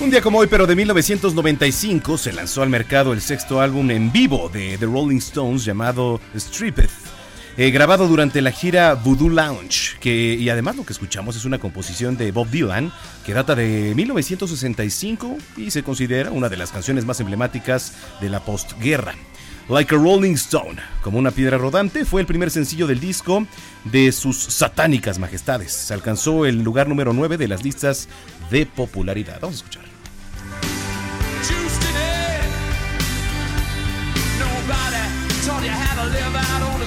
[0.00, 4.10] Un día como hoy, pero de 1995, se lanzó al mercado el sexto álbum en
[4.10, 6.88] vivo de The Rolling Stones llamado Stripped.
[7.58, 11.58] eh, grabado durante la gira Voodoo Lounge, que, y además lo que escuchamos es una
[11.58, 12.90] composición de Bob Dylan
[13.26, 18.40] que data de 1965 y se considera una de las canciones más emblemáticas de la
[18.40, 19.14] postguerra.
[19.68, 23.46] Like a Rolling Stone, como una piedra rodante, fue el primer sencillo del disco
[23.84, 25.72] de sus satánicas majestades.
[25.72, 28.08] Se alcanzó el lugar número 9 de las listas
[28.50, 29.38] de popularidad.
[29.40, 29.89] Vamos a escuchar.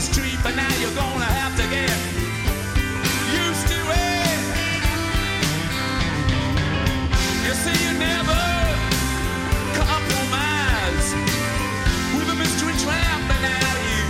[0.04, 1.96] Street, but now you're gonna have to get
[3.32, 4.40] used to it.
[7.46, 8.44] You see, you never
[9.80, 11.08] compromise
[12.16, 14.04] with a mystery trap, but now you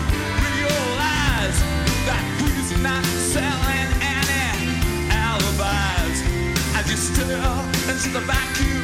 [0.50, 1.58] realize
[2.10, 4.50] that he's not selling any
[5.14, 6.18] alibis
[6.74, 7.54] as you stare
[7.94, 8.83] into the vacuum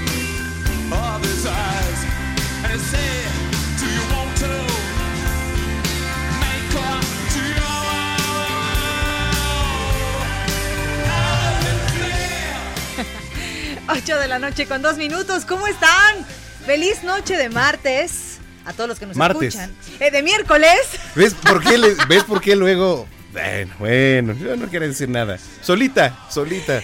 [13.92, 15.46] 8 de la noche con dos minutos.
[15.46, 16.26] ¿Cómo están?
[16.66, 18.38] Feliz noche de martes.
[18.66, 19.56] A todos los que nos Martes.
[19.56, 19.72] escuchan.
[20.00, 20.78] Eh, de miércoles.
[21.16, 23.08] ¿Ves por qué, le- ¿Ves por qué luego?
[23.32, 25.40] Bueno, bueno, yo no quiero decir nada.
[25.62, 26.82] Solita, solita.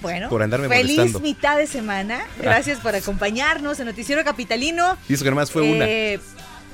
[0.00, 1.20] Bueno, Por andarme feliz molestando.
[1.20, 2.20] mitad de semana.
[2.40, 4.96] Gracias por acompañarnos en Noticiero Capitalino.
[5.08, 5.86] Y eso que nomás fue una.
[5.88, 6.20] Eh,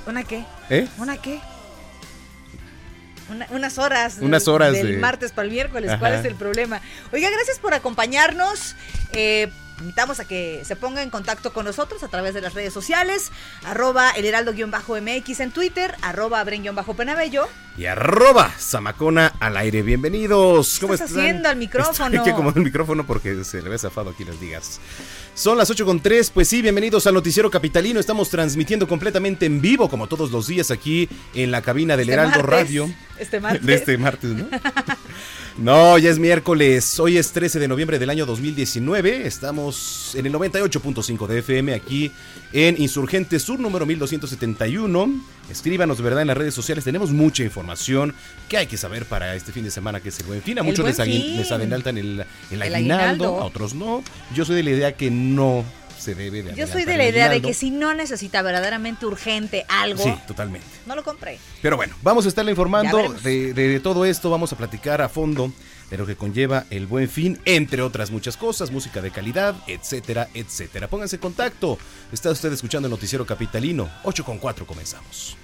[0.06, 0.44] ¿Una qué?
[0.68, 0.86] ¿Eh?
[0.98, 1.40] ¿Una qué?
[3.30, 4.16] Una- unas horas.
[4.20, 5.92] Unas del- horas Del de- martes para el miércoles.
[5.98, 6.80] ¿Cuál es el problema?
[7.12, 8.76] Oiga, gracias por acompañarnos.
[9.12, 12.72] Eh, invitamos a que se ponga en contacto con nosotros a través de las redes
[12.72, 13.30] sociales.
[13.64, 15.94] Arroba el heraldo-mx en Twitter.
[16.02, 17.46] Arroba abren-penabello.
[17.76, 19.82] Y arroba Zamacona al aire.
[19.82, 20.78] Bienvenidos.
[20.80, 21.24] ¿Cómo estás están?
[21.24, 22.06] haciendo al micrófono?
[22.06, 24.80] Estoy que acomodar el micrófono porque se le ve zafado aquí las digas.
[25.34, 26.30] Son las 8 con 3.
[26.30, 27.98] Pues sí, bienvenidos al Noticiero Capitalino.
[27.98, 32.12] Estamos transmitiendo completamente en vivo, como todos los días, aquí en la cabina del Este
[32.12, 32.66] Heraldo martes.
[32.68, 32.94] Radio.
[33.18, 33.66] Este martes.
[33.66, 34.46] De este martes, ¿no?
[35.64, 37.00] No, ya es miércoles.
[37.00, 39.26] Hoy es 13 de noviembre del año 2019.
[39.26, 42.12] Estamos en el 98.5 de FM aquí
[42.52, 45.08] en Insurgente Sur número 1271.
[45.50, 46.84] Escríbanos, verdad, en las redes sociales.
[46.84, 48.14] Tenemos mucha información
[48.50, 50.58] que hay que saber para este fin de semana que es el buen fin.
[50.58, 51.36] A muchos les, agui- Fin.
[51.38, 52.94] les adelantan el, el El aguinaldo,
[53.24, 53.40] aguinaldo.
[53.40, 54.04] a otros no.
[54.34, 55.64] Yo soy de la idea que no
[55.98, 59.64] se debe de Yo soy de la idea de que si no necesita verdaderamente urgente
[59.68, 60.66] algo, Sí, totalmente.
[60.86, 61.38] no lo compré.
[61.62, 65.52] Pero bueno, vamos a estarle informando de, de todo esto, vamos a platicar a fondo
[65.90, 70.28] de lo que conlleva el buen fin, entre otras muchas cosas, música de calidad, etcétera,
[70.34, 70.88] etcétera.
[70.88, 71.78] Pónganse en contacto.
[72.10, 73.90] Está usted escuchando el noticiero capitalino.
[74.04, 75.36] 8 con 4 comenzamos.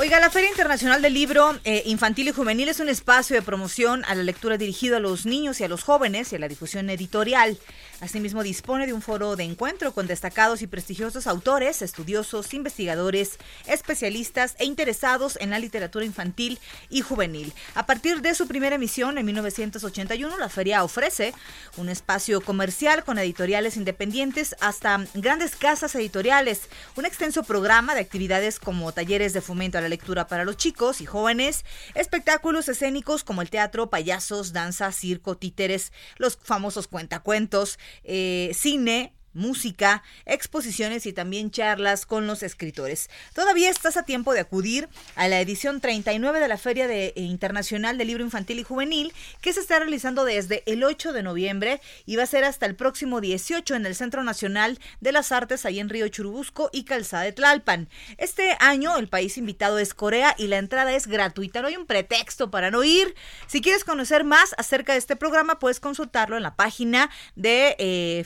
[0.00, 4.02] Oiga, la Feria Internacional del Libro eh, Infantil y Juvenil es un espacio de promoción
[4.06, 6.88] a la lectura dirigido a los niños y a los jóvenes y a la difusión
[6.88, 7.58] editorial.
[8.00, 13.36] Asimismo, dispone de un foro de encuentro con destacados y prestigiosos autores, estudiosos, investigadores,
[13.66, 16.58] especialistas e interesados en la literatura infantil
[16.88, 17.52] y juvenil.
[17.74, 21.34] A partir de su primera emisión en 1981, la feria ofrece
[21.76, 28.58] un espacio comercial con editoriales independientes hasta grandes casas editoriales, un extenso programa de actividades
[28.58, 31.64] como talleres de fomento a la lectura para los chicos y jóvenes,
[31.94, 40.02] espectáculos escénicos como el teatro, payasos, danza, circo, títeres, los famosos cuentacuentos, eh, cine, música,
[40.26, 43.10] exposiciones y también charlas con los escritores.
[43.34, 47.20] Todavía estás a tiempo de acudir a la edición 39 de la Feria de, eh,
[47.22, 51.80] Internacional del Libro Infantil y Juvenil, que se está realizando desde el 8 de noviembre
[52.06, 55.64] y va a ser hasta el próximo 18 en el Centro Nacional de las Artes,
[55.66, 57.88] ahí en Río Churubusco y Calzada de Tlalpan.
[58.18, 61.86] Este año el país invitado es Corea y la entrada es gratuita, no hay un
[61.86, 63.14] pretexto para no ir.
[63.46, 68.24] Si quieres conocer más acerca de este programa, puedes consultarlo en la página de eh,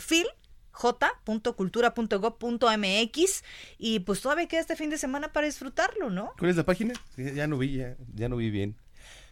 [0.75, 3.44] j.cultura.gov.mx
[3.79, 6.32] y pues todavía queda este fin de semana para disfrutarlo, ¿no?
[6.38, 6.93] ¿Cuál es la página?
[7.17, 8.76] Ya, no vi, ya, ya no vi bien.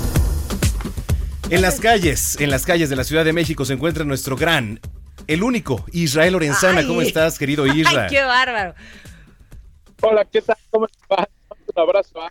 [1.52, 4.80] En las calles, en las calles de la Ciudad de México se encuentra nuestro gran,
[5.28, 6.80] el único, Israel Lorenzana.
[6.80, 6.88] Ay.
[6.88, 8.04] ¿Cómo estás, querido Isra?
[8.06, 8.74] Ay, qué bárbaro.
[10.00, 10.56] Hola, ¿qué tal?
[10.70, 11.28] ¿Cómo estás?
[11.76, 12.22] Un abrazo.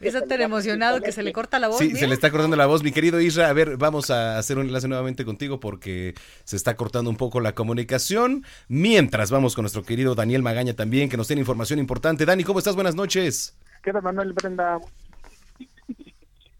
[0.00, 1.78] Está tan emocionado que se le corta la voz.
[1.78, 1.98] Sí, mira.
[1.98, 3.48] se le está cortando la voz, mi querido Isra.
[3.48, 6.14] A ver, vamos a hacer un enlace nuevamente contigo porque
[6.44, 8.44] se está cortando un poco la comunicación.
[8.68, 12.24] Mientras vamos con nuestro querido Daniel Magaña también, que nos tiene información importante.
[12.24, 12.76] Dani, ¿cómo estás?
[12.76, 13.56] Buenas noches.
[13.82, 14.78] ¿Qué tal, Manuel Brenda?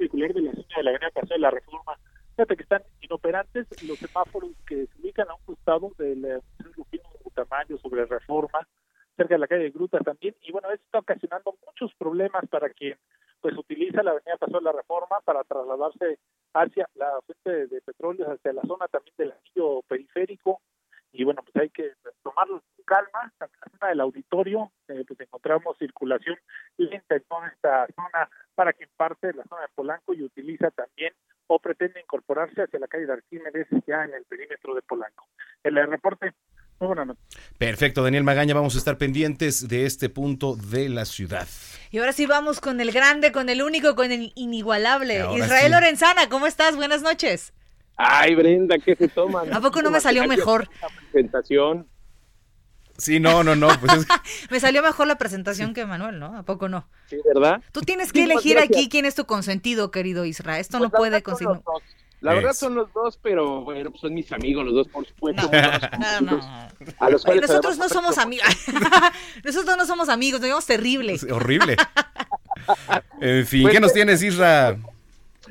[0.04, 1.98] Circular de la zona de la de la Reforma.
[2.36, 6.72] Fíjate que están inoperantes los semáforos que se ubican a un costado del eh, Museo
[6.76, 7.04] Rufino
[7.34, 8.68] Tamayo sobre Reforma,
[9.16, 10.34] cerca de la calle de Grutas también.
[10.42, 12.98] Y bueno, esto está ocasionando muchos problemas para quien
[13.40, 16.18] pues utiliza la Avenida Paseo de la Reforma para trasladarse
[16.52, 20.60] hacia la fuente de, de petróleo, hacia la zona también del anillo periférico.
[21.14, 23.32] Y bueno, pues hay que tomarlo con calma.
[23.38, 26.36] También en la zona del auditorio, eh, pues encontramos circulación
[26.76, 30.70] lenta en toda esta zona para quien parte de la zona de Polanco y utiliza
[30.72, 31.14] también
[31.46, 35.28] o pretende incorporarse hacia la calle de Arquímedes ya en el perímetro de Polanco.
[35.62, 36.34] El eh, reporte,
[36.80, 37.20] muy buena noche.
[37.58, 41.46] Perfecto, Daniel Magaña, vamos a estar pendientes de este punto de la ciudad.
[41.92, 45.20] Y ahora sí vamos con el grande, con el único, con el inigualable.
[45.20, 45.72] Ahora Israel sí.
[45.72, 46.74] Lorenzana, ¿cómo estás?
[46.74, 47.52] Buenas noches.
[47.96, 49.52] Ay, Brenda, ¿qué se toman?
[49.52, 50.68] ¿A poco no me salió mejor?
[50.82, 51.86] La presentación.
[52.96, 53.68] Sí, no, no, no.
[53.80, 54.06] Pues es-
[54.50, 56.36] Me salió mejor la presentación que Manuel, ¿no?
[56.36, 56.88] ¿A poco no?
[57.08, 57.60] Sí, ¿verdad?
[57.72, 58.76] Tú tienes que Sí, pues, elegir gracias.
[58.78, 60.60] aquí quién es tu consentido, querido Israel.
[60.60, 61.54] Esto Pues no la puede conseguir.
[61.56, 61.82] los dos.
[62.20, 65.50] La verdad son los dos, pero bueno, pues son mis amigos los dos, por supuesto.
[65.52, 66.68] No, no, no.
[66.98, 68.46] A los cuales nosotros no somos amigos.
[69.44, 71.14] nosotros no somos amigos, nos vemos terrible.
[71.14, 71.76] es horrible.
[73.20, 74.76] En fin, Pues, ¿qué nos tienes, Isra?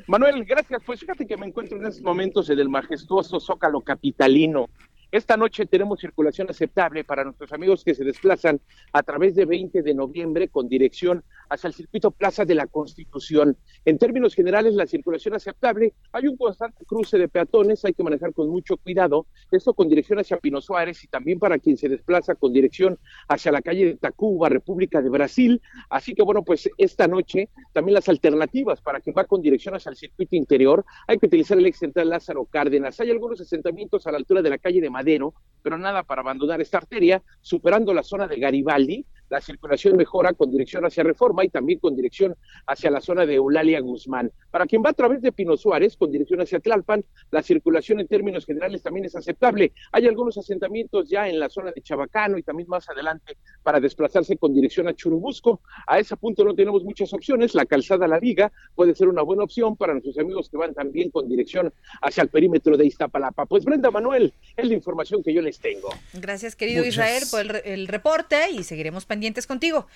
[0.06, 0.82] Manuel, gracias.
[0.84, 4.68] Pues fíjate que me encuentro en estos momentos en el majestuoso Zócalo Capitalino.
[5.10, 8.60] Esta noche tenemos circulación aceptable para nuestros amigos que se desplazan
[8.92, 13.56] a través de 20 de noviembre con dirección hacia el circuito Plaza de la Constitución.
[13.84, 18.32] En términos generales, la circulación aceptable, hay un constante cruce de peatones, hay que manejar
[18.32, 22.34] con mucho cuidado, esto con dirección hacia Pino Suárez y también para quien se desplaza
[22.34, 22.98] con dirección
[23.28, 25.60] hacia la calle de Tacuba, República de Brasil.
[25.90, 29.90] Así que bueno, pues esta noche también las alternativas para quien va con dirección hacia
[29.90, 32.98] el circuito interior, hay que utilizar el ex central Lázaro Cárdenas.
[33.00, 36.60] Hay algunos asentamientos a la altura de la calle de Madero, pero nada para abandonar
[36.60, 41.48] esta arteria, superando la zona de Garibaldi, la circulación mejora con dirección hacia Reforma y
[41.48, 42.36] también con dirección
[42.68, 44.30] hacia la zona de Eulalia Guzmán.
[44.52, 48.06] Para quien va a través de Pino Suárez con dirección hacia Tlalpan, la circulación en
[48.06, 49.72] términos generales también es aceptable.
[49.90, 54.36] Hay algunos asentamientos ya en la zona de Chabacano y también más adelante para desplazarse
[54.36, 55.60] con dirección a Churubusco.
[55.88, 57.56] A ese punto no tenemos muchas opciones.
[57.56, 61.10] La calzada La Liga puede ser una buena opción para nuestros amigos que van también
[61.10, 61.72] con dirección
[62.02, 63.46] hacia el perímetro de Iztapalapa.
[63.46, 65.88] Pues Brenda Manuel, es la información que yo les tengo.
[66.12, 69.86] Gracias, querido Muchas- Israel, por el, el reporte y seguiremos pendientes contigo.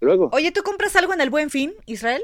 [0.00, 0.30] Luego.
[0.32, 2.22] Oye, ¿tú compras algo en el Buen Fin, Israel?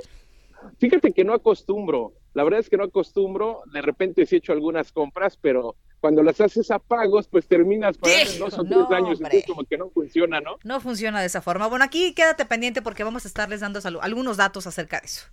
[0.79, 4.53] Fíjate que no acostumbro, la verdad es que no acostumbro, de repente sí he hecho
[4.53, 8.69] algunas compras, pero cuando las haces a pagos, pues terminas pagando en dos o No,
[8.89, 9.39] tres años, hombre.
[9.39, 10.57] entonces como que no funciona, ¿no?
[10.65, 11.67] No funciona de esa forma.
[11.69, 15.27] Bueno, aquí quédate pendiente porque vamos a estarles dando algunos datos acerca de eso.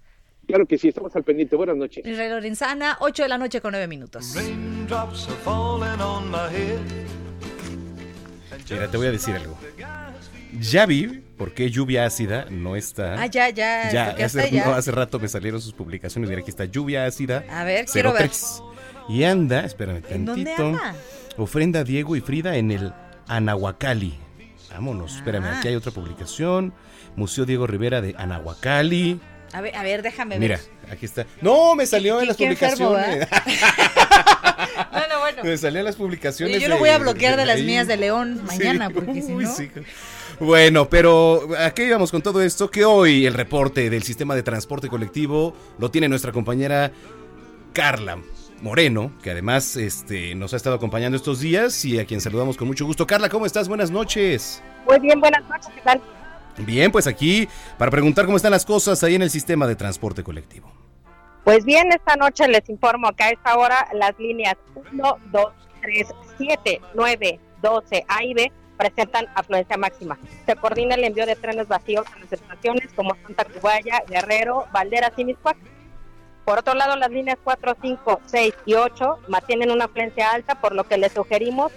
[0.45, 1.55] Claro que sí, estamos al pendiente.
[1.55, 2.05] Buenas noches.
[2.05, 4.35] Israel Lorenzana, 8 de la noche con 9 minutos.
[8.69, 9.57] Mira, te voy a decir algo.
[10.59, 13.15] Ya vi por qué lluvia ácida no está.
[13.21, 14.65] Ah, ya, ya, Ya, hace, ya.
[14.65, 16.29] no, hace rato me salieron sus publicaciones.
[16.29, 17.43] Mira, aquí está lluvia ácida.
[17.49, 18.29] A ver, quiero ver.
[18.29, 18.61] 03.
[19.09, 20.67] Y anda, espérame ¿En dónde tantito.
[20.69, 20.95] anda?
[21.37, 22.93] Ofrenda a Diego y Frida en el
[23.27, 24.13] Anahuacali.
[24.71, 25.59] Vámonos, espérame, Ah.
[25.59, 26.73] aquí hay otra publicación.
[27.15, 29.19] Museo Diego Rivera de Anahuacali.
[29.53, 30.91] A ver, a ver, déjame Mira, ver.
[30.93, 31.25] aquí está.
[31.41, 33.27] No, me salió en las qué enfermo, publicaciones.
[34.91, 35.43] Bueno, bueno.
[35.43, 36.55] me salió en las publicaciones.
[36.55, 38.93] Oye, yo lo voy a bloquear de las mías de León mañana, Sí.
[38.93, 39.53] porque si Uy, no...
[39.53, 39.69] sí.
[40.43, 42.69] Bueno, pero ¿a qué íbamos con todo esto?
[42.69, 46.91] Que hoy el reporte del sistema de transporte colectivo lo tiene nuestra compañera
[47.71, 48.17] Carla.
[48.61, 52.67] Moreno, que además este, nos ha estado acompañando estos días y a quien saludamos con
[52.67, 53.07] mucho gusto.
[53.07, 53.69] Carla, ¿cómo estás?
[53.69, 54.61] Buenas noches.
[54.85, 56.01] Muy bien, buenas noches, ¿qué tal?
[56.57, 57.47] Bien, pues aquí
[57.77, 60.69] para preguntar cómo están las cosas ahí en el sistema de transporte colectivo.
[61.45, 64.55] Pues bien, esta noche les informo que a esta hora las líneas
[64.91, 65.45] 1, 2,
[65.83, 66.07] 3,
[66.37, 70.17] 7, 9, 12 A y B presentan afluencia máxima.
[70.45, 75.13] Se coordina el envío de trenes vacíos a las estaciones como Santa Cubaya, Guerrero, Valderas
[75.17, 75.57] y Miscuac.
[76.45, 80.75] Por otro lado, las líneas 4, 5, 6 y 8 mantienen una afluencia alta, por
[80.75, 81.71] lo que les sugerimos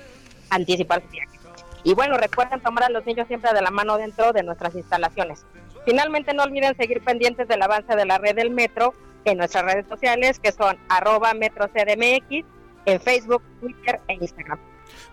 [0.50, 1.38] anticipar su viaje.
[1.84, 5.46] Y bueno, recuerden tomar a los niños siempre de la mano dentro de nuestras instalaciones.
[5.84, 8.92] Finalmente, no olviden seguir pendientes del avance de la red del metro
[9.24, 12.44] en nuestras redes sociales, que son arroba metrocdmx,
[12.86, 14.58] en Facebook, Twitter e Instagram.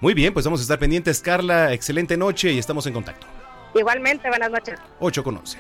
[0.02, 1.74] Muy bien, pues vamos a estar pendientes, Carla.
[1.74, 3.28] Excelente noche y estamos en contacto.
[3.76, 4.80] Igualmente, buenas noches.
[5.00, 5.58] 8 con 11.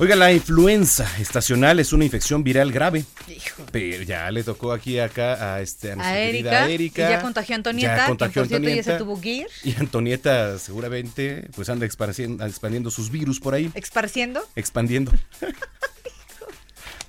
[0.00, 3.04] Oiga, la influenza estacional es una infección viral grave.
[3.26, 3.64] Hijo.
[3.72, 7.20] Pero ya le tocó aquí acá a, este, a nuestra A querida Erika, y ya
[7.20, 8.98] contagió a Antonieta, Ya que contagió a por cierto ya se Antonieta.
[8.98, 9.46] tuvo que ir.
[9.64, 13.72] Y Antonieta seguramente pues anda esparciendo, expandiendo sus virus por ahí.
[13.74, 14.40] Esparciendo.
[14.54, 15.10] Expandiendo.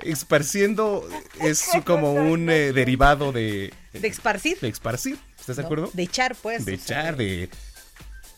[0.03, 1.07] Esparciendo
[1.41, 4.59] es como un eh, derivado de, De esparcir.
[4.59, 5.17] de esparcir.
[5.39, 5.89] ¿Estás de acuerdo?
[5.93, 6.65] De echar, pues.
[6.65, 7.49] De echar, de...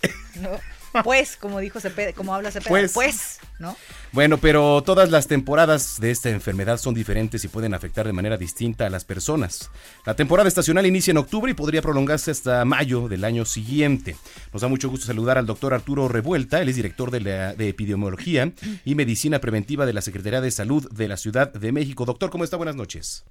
[0.36, 0.60] ¿no?
[1.04, 2.92] Pues, como dijo Cepeda, como habla Cepeda, Pues.
[2.94, 3.78] pues, ¿no?
[4.12, 8.38] Bueno, pero todas las temporadas de esta enfermedad son diferentes y pueden afectar de manera
[8.38, 9.70] distinta a las personas.
[10.06, 14.18] La temporada estacional inicia en octubre y podría prolongarse hasta mayo del año siguiente.
[14.52, 17.70] Nos da mucho gusto saludar al doctor Arturo Revuelta, él es director de, la, de
[17.70, 18.52] Epidemiología
[18.84, 22.06] y Medicina Preventiva de la Secretaría de Salud de la Ciudad de México.
[22.06, 22.58] Doctor, ¿cómo está?
[22.58, 23.24] Buenas noches.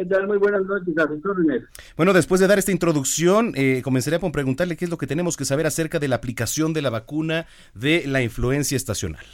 [0.00, 0.26] ¿Qué tal?
[0.26, 1.68] Muy buenas noches, a.
[1.94, 5.36] Bueno, después de dar esta introducción, eh, comenzaría por preguntarle qué es lo que tenemos
[5.36, 9.26] que saber acerca de la aplicación de la vacuna de la influencia estacional.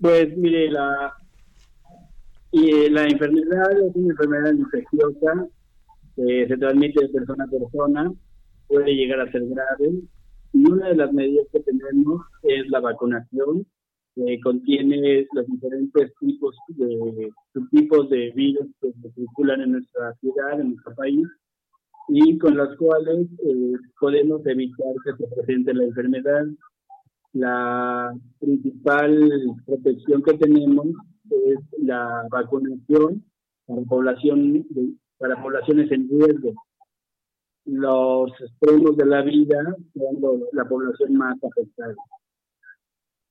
[0.00, 1.12] Pues mire, la,
[2.52, 5.44] y la enfermedad es una enfermedad infecciosa,
[6.14, 8.12] que se transmite de persona a persona,
[8.68, 9.90] puede llegar a ser grave.
[10.52, 13.66] Y una de las medidas que tenemos es la vacunación,
[14.42, 20.70] contiene los diferentes tipos de subtipos de virus que se circulan en nuestra ciudad, en
[20.70, 21.26] nuestro país,
[22.08, 26.44] y con los cuales eh, podemos evitar que se presente la enfermedad.
[27.32, 29.30] La principal
[29.64, 30.86] protección que tenemos
[31.30, 33.24] es la vacunación
[33.66, 34.66] para población
[35.18, 36.54] para poblaciones en riesgo.
[37.66, 41.94] Los extremos de la vida son la población más afectada.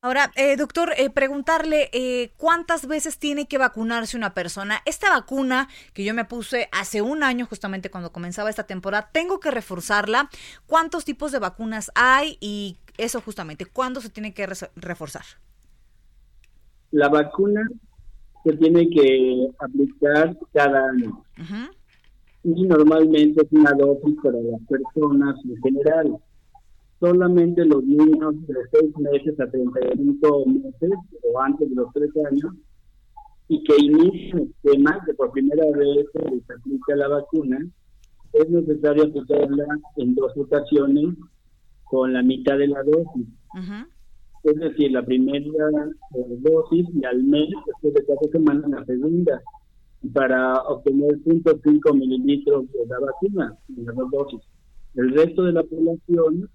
[0.01, 4.77] Ahora, eh, doctor, eh, preguntarle eh, cuántas veces tiene que vacunarse una persona.
[4.85, 9.41] Esta vacuna que yo me puse hace un año, justamente cuando comenzaba esta temporada, tengo
[9.41, 10.29] que reforzarla.
[10.67, 12.37] ¿Cuántos tipos de vacunas hay?
[12.39, 15.23] Y eso justamente, ¿cuándo se tiene que reforzar?
[16.91, 17.67] La vacuna
[18.45, 21.25] se tiene que aplicar cada año.
[22.45, 26.19] Y normalmente es una dosis para las personas en general.
[26.99, 30.91] Solamente los niños de 6 meses a 35 meses
[31.23, 32.53] o antes de los 3 años
[33.47, 37.57] y que inician el esquema que por primera vez se les aplica la vacuna,
[38.33, 39.65] es necesario aplicarla
[39.97, 41.15] en dos ocasiones
[41.85, 43.27] con la mitad de la dosis.
[43.55, 43.87] Ujú.
[44.43, 45.45] Es decir, la primera
[46.15, 49.41] eh, dosis y al mes, después de cuatro semanas, la segunda,
[50.13, 54.41] para obtener 0.5 mililitros de la vacuna en las dos dosis.
[54.95, 56.49] El resto de la población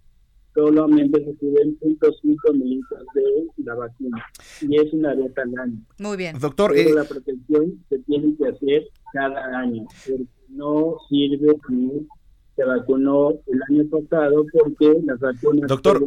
[0.54, 4.24] solamente reciben 0.5 mililitros de la vacuna
[4.60, 5.78] y es una vez al año.
[5.98, 6.38] Muy bien.
[6.38, 12.06] Doctor, Pero eh, la protección se tiene que hacer cada año, porque no sirve si
[12.56, 16.04] se vacunó el año pasado porque las vacunas Doctor,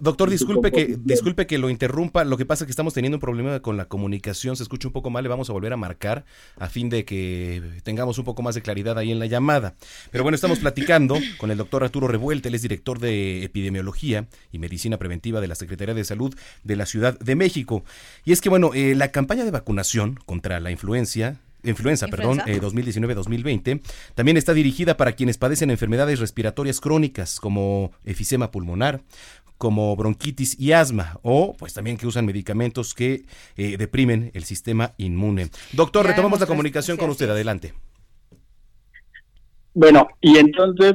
[0.00, 2.24] doctor, disculpe que, disculpe que lo interrumpa.
[2.24, 4.56] Lo que pasa es que estamos teniendo un problema con la comunicación.
[4.56, 5.22] Se escucha un poco mal.
[5.22, 6.24] Le vamos a volver a marcar
[6.56, 9.74] a fin de que tengamos un poco más de claridad ahí en la llamada.
[10.10, 12.48] Pero bueno, estamos platicando con el doctor Arturo Revuelta.
[12.48, 16.34] Él es director de epidemiología y medicina preventiva de la Secretaría de Salud
[16.64, 17.84] de la Ciudad de México.
[18.24, 22.60] Y es que bueno, eh, la campaña de vacunación contra la influencia influenza, perdón, eh,
[22.60, 23.80] 2019-2020,
[24.14, 29.02] también está dirigida para quienes padecen enfermedades respiratorias crónicas como efisema pulmonar,
[29.58, 33.24] como bronquitis y asma, o pues también que usan medicamentos que
[33.56, 35.50] eh, deprimen el sistema inmune.
[35.72, 37.74] Doctor, Ya retomamos la comunicación con usted, adelante.
[39.74, 40.94] Bueno, y entonces,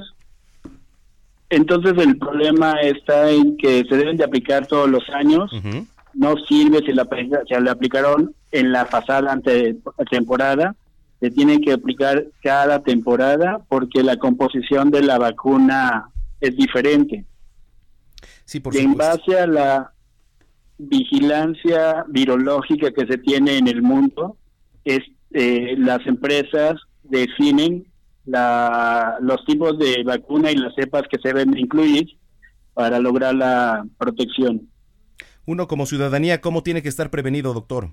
[1.50, 5.52] entonces el problema está en que se deben de aplicar todos los años.
[5.54, 5.86] Ujú.
[6.14, 7.08] No sirve si la
[7.48, 9.78] se le aplicaron en la pasada ante
[10.10, 10.76] temporada.
[11.20, 16.10] Se tiene que aplicar cada temporada porque la composición de la vacuna
[16.42, 17.26] es diferente.
[18.46, 19.94] Sí, por y en base a la
[20.78, 24.38] vigilancia virológica que se tiene en el mundo,
[24.84, 25.00] es
[25.32, 27.86] eh, las empresas definen
[28.26, 32.18] la, los tipos de vacuna y las cepas que se deben incluir
[32.74, 34.70] para lograr la protección.
[35.46, 37.90] Uno como ciudadanía, ¿cómo tiene que estar prevenido, doctor?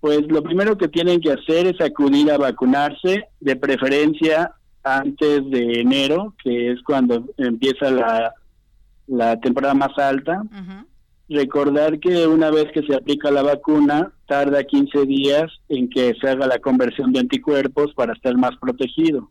[0.00, 4.52] Pues lo primero que tienen que hacer es acudir a vacunarse, de preferencia
[4.84, 8.32] antes de enero, que es cuando empieza la,
[9.06, 10.42] la temporada más alta.
[11.28, 16.28] Recordar que una vez que se aplica la vacuna, tarda 15 días en que se
[16.28, 19.28] haga la conversión de anticuerpos para estar más protegido.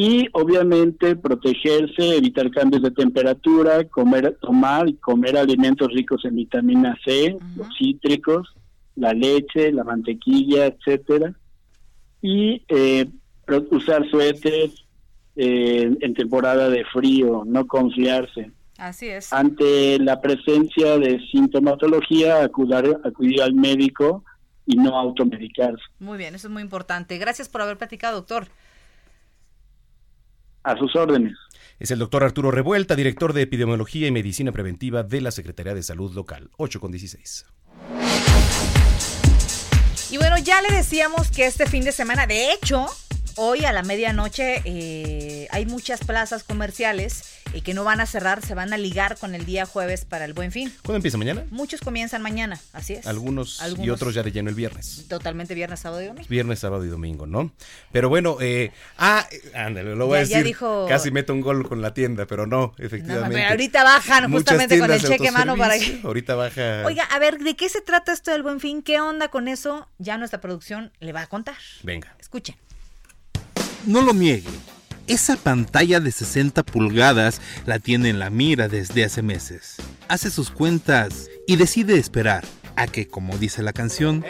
[0.00, 6.96] Y obviamente protegerse, evitar cambios de temperatura, comer, tomar y comer alimentos ricos en vitamina
[7.04, 8.54] C, los cítricos,
[8.94, 11.34] la leche, la mantequilla, etcétera.
[12.22, 13.08] Y eh,
[13.72, 14.70] usar suéter
[15.34, 18.52] eh, en temporada de frío, no confiarse.
[18.76, 19.32] Así es.
[19.32, 24.22] Ante la presencia de sintomatología, acudir, acudir al médico
[24.64, 25.82] y no automedicarse.
[25.98, 27.18] Muy bien, eso es muy importante.
[27.18, 28.46] Gracias por haber platicado, doctor.
[30.62, 31.34] A sus órdenes.
[31.78, 35.82] Es el doctor Arturo Revuelta, director de Epidemiología y Medicina Preventiva de la Secretaría de
[35.82, 36.50] Salud Local.
[36.56, 37.46] 8 con 16.
[40.10, 42.86] Y bueno, ya le decíamos que este fin de semana, de hecho,
[43.38, 48.44] hoy a la medianoche eh, hay muchas plazas comerciales y que no van a cerrar,
[48.44, 50.72] se van a ligar con el día jueves para el buen fin.
[50.82, 51.44] ¿Cuándo empieza mañana?
[51.50, 53.06] Muchos comienzan mañana, así es.
[53.06, 55.06] Algunos, y otros ya de lleno el viernes.
[55.08, 56.28] Totalmente viernes, sábado y domingo.
[56.28, 57.52] Viernes, sábado y domingo, ¿no?
[57.92, 60.56] Pero bueno, eh, ah, ándale, lo voy a decir.
[60.88, 63.40] Casi meto un gol con la tienda, pero no, efectivamente.
[63.40, 66.00] No, ahorita bajan justamente con el cheque mano para que.
[66.04, 66.84] Ahorita baja.
[66.84, 68.82] Oiga, a ver, ¿de qué se trata esto del buen fin?
[68.82, 69.88] ¿Qué onda con eso?
[69.98, 71.56] Ya nuestra producción le va a contar.
[71.82, 72.14] Venga.
[72.18, 72.56] Escuchen.
[73.86, 74.48] No lo niegue
[75.08, 79.76] esa pantalla de 60 pulgadas la tiene en la mira desde hace meses.
[80.06, 82.44] Hace sus cuentas y decide esperar
[82.76, 84.24] a que, como dice la canción,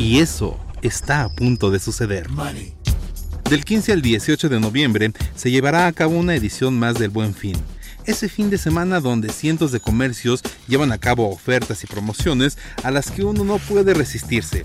[0.00, 2.26] y eso está a punto de suceder.
[3.48, 7.34] Del 15 al 18 de noviembre se llevará a cabo una edición más del Buen
[7.34, 7.56] Fin
[8.06, 12.90] ese fin de semana donde cientos de comercios llevan a cabo ofertas y promociones a
[12.90, 14.64] las que uno no puede resistirse.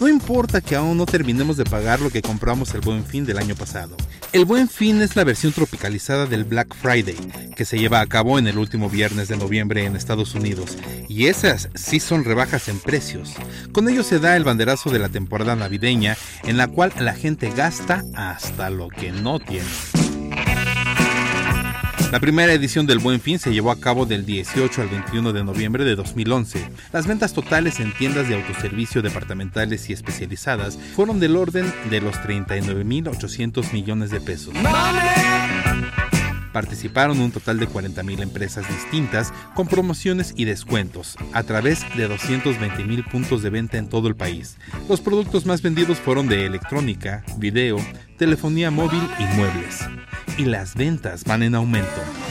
[0.00, 3.38] No importa que aún no terminemos de pagar lo que compramos el Buen Fin del
[3.38, 3.96] año pasado.
[4.32, 7.16] El Buen Fin es la versión tropicalizada del Black Friday,
[7.54, 10.76] que se lleva a cabo en el último viernes de noviembre en Estados Unidos.
[11.08, 13.34] Y esas sí son rebajas en precios.
[13.72, 17.52] Con ello se da el banderazo de la temporada navideña, en la cual la gente
[17.56, 20.03] gasta hasta lo que no tiene.
[22.12, 25.42] La primera edición del Buen Fin se llevó a cabo del 18 al 21 de
[25.42, 26.70] noviembre de 2011.
[26.92, 32.14] Las ventas totales en tiendas de autoservicio departamentales y especializadas fueron del orden de los
[32.16, 34.54] 39.800 millones de pesos.
[36.52, 43.10] Participaron un total de 40.000 empresas distintas con promociones y descuentos a través de 220.000
[43.10, 44.56] puntos de venta en todo el país.
[44.88, 47.78] Los productos más vendidos fueron de electrónica, video,
[48.18, 49.80] telefonía móvil y muebles
[50.36, 52.23] y las ventas van en aumento.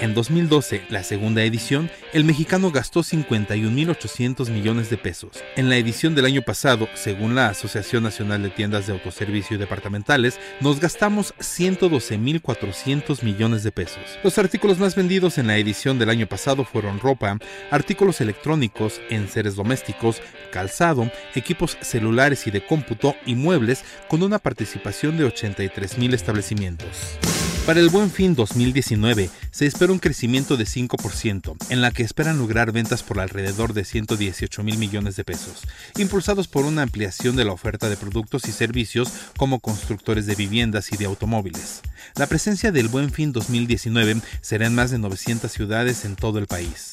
[0.00, 5.42] En 2012, la segunda edición, el mexicano gastó 51.800 millones de pesos.
[5.56, 9.58] En la edición del año pasado, según la Asociación Nacional de Tiendas de Autoservicio y
[9.58, 14.02] Departamentales, nos gastamos 112.400 millones de pesos.
[14.24, 17.38] Los artículos más vendidos en la edición del año pasado fueron ropa,
[17.70, 20.20] artículos electrónicos, enseres domésticos,
[20.52, 27.18] calzado, equipos celulares y de cómputo y muebles con una participación de 83.000 establecimientos.
[27.66, 32.36] Para el Buen Fin 2019 se espera un crecimiento de 5%, en la que esperan
[32.36, 35.62] lograr ventas por alrededor de 118 mil millones de pesos,
[35.96, 40.92] impulsados por una ampliación de la oferta de productos y servicios como constructores de viviendas
[40.92, 41.80] y de automóviles.
[42.16, 46.46] La presencia del Buen Fin 2019 será en más de 900 ciudades en todo el
[46.46, 46.92] país.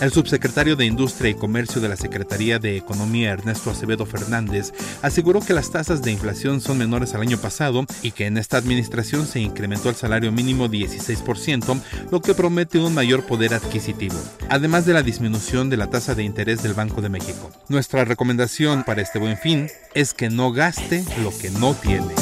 [0.00, 5.40] El subsecretario de Industria y Comercio de la Secretaría de Economía, Ernesto Acevedo Fernández, aseguró
[5.40, 9.26] que las tasas de inflación son menores al año pasado y que en esta administración
[9.26, 14.16] se incrementó el salario mínimo 16%, lo que promete un mayor poder adquisitivo,
[14.48, 17.50] además de la disminución de la tasa de interés del Banco de México.
[17.68, 22.14] Nuestra recomendación para este buen fin es que no gaste lo que no tiene.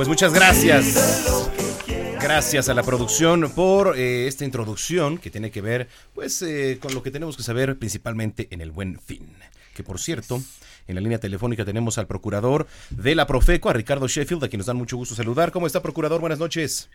[0.00, 1.38] Pues muchas gracias.
[2.22, 6.94] Gracias a la producción por eh, esta introducción que tiene que ver pues eh, con
[6.94, 9.28] lo que tenemos que saber principalmente en el buen fin.
[9.74, 10.40] Que por cierto,
[10.88, 14.60] en la línea telefónica tenemos al procurador de la Profeco, a Ricardo Sheffield, a quien
[14.60, 15.52] nos dan mucho gusto saludar.
[15.52, 16.22] ¿Cómo está, procurador?
[16.22, 16.88] Buenas noches.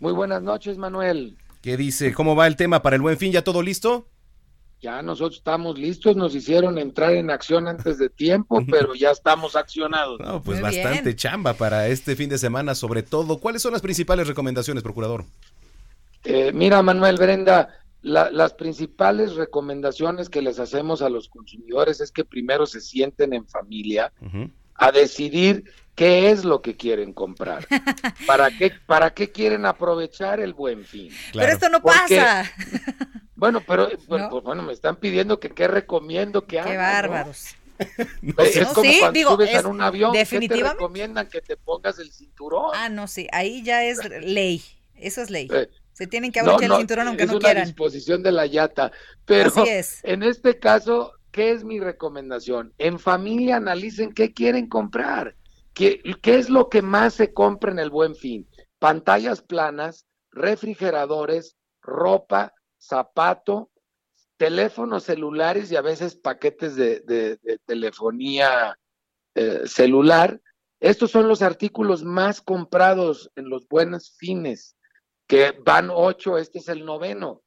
[0.00, 1.36] Muy buenas noches, Manuel.
[1.60, 2.14] ¿Qué dice?
[2.14, 3.30] ¿Cómo va el tema para el buen fin?
[3.30, 4.08] ¿Ya todo listo?
[4.80, 9.56] Ya nosotros estamos listos, nos hicieron entrar en acción antes de tiempo, pero ya estamos
[9.56, 10.20] accionados.
[10.20, 11.16] No, pues Muy bastante bien.
[11.16, 13.38] chamba para este fin de semana, sobre todo.
[13.38, 15.24] ¿Cuáles son las principales recomendaciones, procurador?
[16.24, 17.68] Eh, mira, Manuel Brenda,
[18.02, 23.32] la- las principales recomendaciones que les hacemos a los consumidores es que primero se sienten
[23.34, 24.12] en familia
[24.74, 25.64] a decidir
[25.98, 27.66] qué es lo que quieren comprar.
[28.26, 31.10] ¿Para qué, para qué quieren aprovechar el buen fin?
[31.32, 32.44] Pero esto no Porque- pasa.
[33.34, 34.30] Bueno, pero pues, ¿No?
[34.30, 36.70] pues, bueno, me están pidiendo que qué recomiendo que haga.
[36.70, 36.80] Qué ¿no?
[36.82, 37.54] bárbaros.
[37.78, 41.28] Es No, como sí, cuando digo, subes es en un avión, ¿qué te definitivamente- recomiendan
[41.28, 42.72] que te pongas el cinturón?
[42.74, 44.60] Ah, no, sí, ahí ya es ley.
[44.96, 45.48] Eso es ley.
[45.54, 47.64] Eh, Se tienen que abrochar no, el cinturón aunque es no una quieran.
[47.66, 48.90] disposición de la yata.
[49.24, 50.00] Pero Así es.
[50.02, 52.72] en este caso, ¿qué es mi recomendación?
[52.78, 55.36] En familia analicen qué quieren comprar.
[55.78, 58.48] ¿Qué, es lo que más se compra en el buen fin?
[58.80, 63.70] Pantallas planas, refrigeradores, ropa, zapato,
[64.36, 68.76] teléfonos celulares y a veces paquetes de telefonía
[69.40, 70.40] eh, celular.
[70.80, 74.76] Estos son los artículos más comprados en los buenos fines,
[75.28, 77.44] que van ocho, este es el noveno.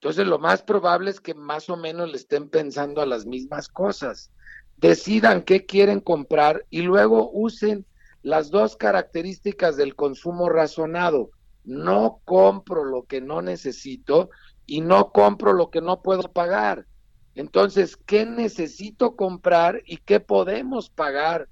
[0.00, 3.68] Entonces lo más probable es que más o menos le estén pensando a las mismas
[3.68, 4.30] cosas.
[4.76, 7.86] Decidan qué quieren comprar y luego usen
[8.22, 11.30] las dos características del consumo razonado.
[11.64, 14.30] No compro lo que no necesito
[14.66, 16.86] y no compro lo que no puedo pagar.
[17.34, 21.48] Entonces, ¿qué necesito comprar y qué podemos pagar?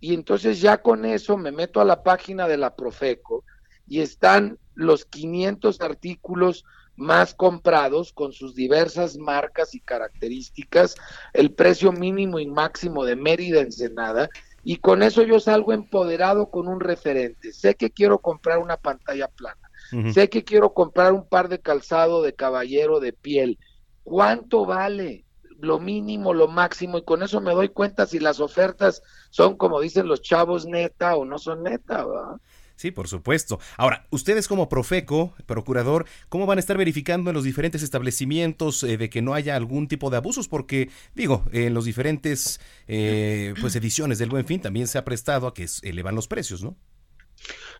[0.00, 3.44] Y entonces ya con eso me meto a la página de la Profeco
[3.86, 6.64] y están los 500 artículos
[6.98, 10.96] más comprados con sus diversas marcas y características,
[11.32, 14.28] el precio mínimo y máximo de Mérida Ensenada,
[14.64, 17.52] y con eso yo salgo empoderado con un referente.
[17.52, 19.70] Sé que quiero comprar una pantalla plana,
[20.12, 23.58] sé que quiero comprar un par de calzado de caballero de piel.
[24.02, 25.24] ¿Cuánto vale?
[25.60, 29.80] Lo mínimo, lo máximo, y con eso me doy cuenta si las ofertas son, como
[29.80, 32.36] dicen los chavos, neta o no son neta, ¿verdad?
[32.78, 33.58] Sí, por supuesto.
[33.76, 38.96] Ahora, ustedes como Profeco, procurador, ¿cómo van a estar verificando en los diferentes establecimientos eh,
[38.96, 40.46] de que no haya algún tipo de abusos?
[40.46, 45.48] Porque, digo, en los diferentes eh, pues ediciones del Buen Fin también se ha prestado
[45.48, 46.76] a que elevan los precios, ¿no?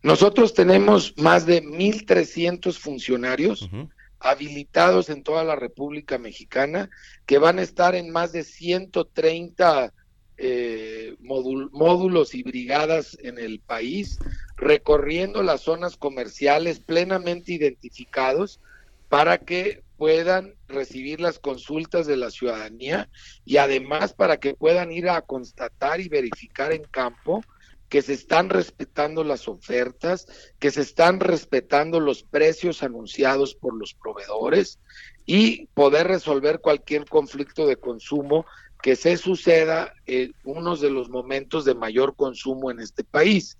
[0.02, 3.70] Nosotros tenemos más de 1.300 funcionarios
[4.18, 6.90] habilitados en toda la República Mexicana
[7.24, 9.92] que van a estar en más de 130
[10.38, 14.18] eh, módul- módulos y brigadas en el país,
[14.56, 18.60] recorriendo las zonas comerciales plenamente identificados
[19.08, 23.08] para que puedan recibir las consultas de la ciudadanía
[23.44, 27.42] y además para que puedan ir a constatar y verificar en campo
[27.88, 30.26] que se están respetando las ofertas,
[30.58, 34.78] que se están respetando los precios anunciados por los proveedores
[35.24, 38.44] y poder resolver cualquier conflicto de consumo
[38.82, 43.56] que se suceda en unos de los momentos de mayor consumo en este país.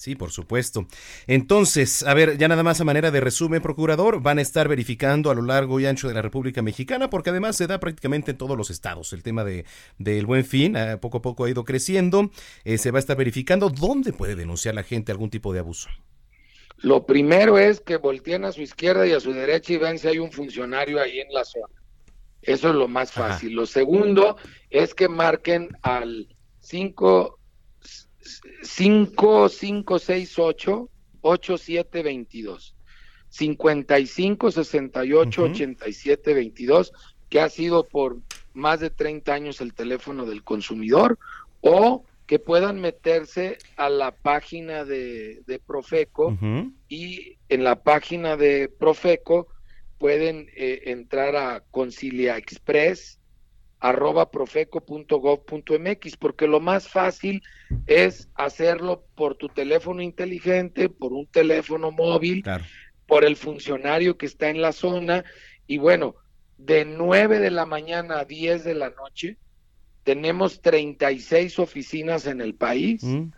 [0.00, 0.86] Sí, por supuesto.
[1.26, 5.30] Entonces, a ver, ya nada más a manera de resumen, procurador, van a estar verificando
[5.30, 8.38] a lo largo y ancho de la República Mexicana, porque además se da prácticamente en
[8.38, 9.12] todos los estados.
[9.12, 9.66] El tema de
[9.98, 12.30] del buen fin, eh, poco a poco ha ido creciendo.
[12.64, 15.90] Eh, se va a estar verificando dónde puede denunciar la gente algún tipo de abuso.
[16.78, 20.08] Lo primero es que volteen a su izquierda y a su derecha y vean si
[20.08, 21.79] hay un funcionario ahí en la zona.
[22.42, 23.28] Eso es lo más Ajá.
[23.30, 23.54] fácil.
[23.54, 24.36] Lo segundo
[24.70, 26.28] es que marquen al
[26.60, 27.38] 5
[28.62, 30.88] 5568
[31.22, 32.74] 8722
[33.28, 35.50] 55 68 Ujú.
[35.52, 36.92] 87 22
[37.28, 38.16] que ha sido por
[38.54, 41.18] más de 30 años el teléfono del consumidor
[41.60, 46.72] o que puedan meterse a la página de, de Profeco Ujú.
[46.88, 49.48] y en la página de Profeco
[50.00, 53.20] pueden eh, entrar a Concilia Express
[53.80, 57.42] arroba profeco.gov.mx porque lo más fácil
[57.86, 62.64] es hacerlo por tu teléfono inteligente, por un teléfono móvil, Claro.
[63.06, 65.24] por el funcionario que está en la zona
[65.66, 66.14] y bueno,
[66.56, 69.36] de 9 de la mañana a 10 de la noche
[70.02, 73.32] tenemos 36 oficinas en el país Mm.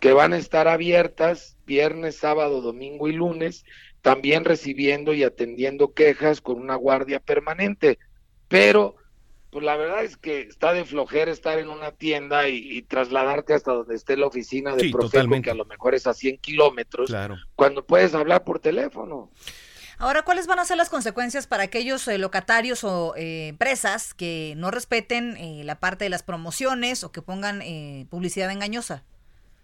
[0.00, 3.64] que van a estar abiertas viernes, sábado, domingo y lunes,
[4.02, 7.98] también recibiendo y atendiendo quejas con una guardia permanente.
[8.48, 8.96] Pero,
[9.50, 13.54] pues la verdad es que está de flojera estar en una tienda y, y trasladarte
[13.54, 15.44] hasta donde esté la oficina de Sí, Profeco, totalmente.
[15.46, 17.36] que a lo mejor es a 100 kilómetros, Claro.
[17.56, 19.30] cuando puedes hablar por teléfono.
[20.00, 24.54] Ahora, ¿cuáles van a ser las consecuencias para aquellos eh, locatarios o eh, empresas que
[24.56, 29.02] no respeten eh, la parte de las promociones o que pongan eh, publicidad engañosa?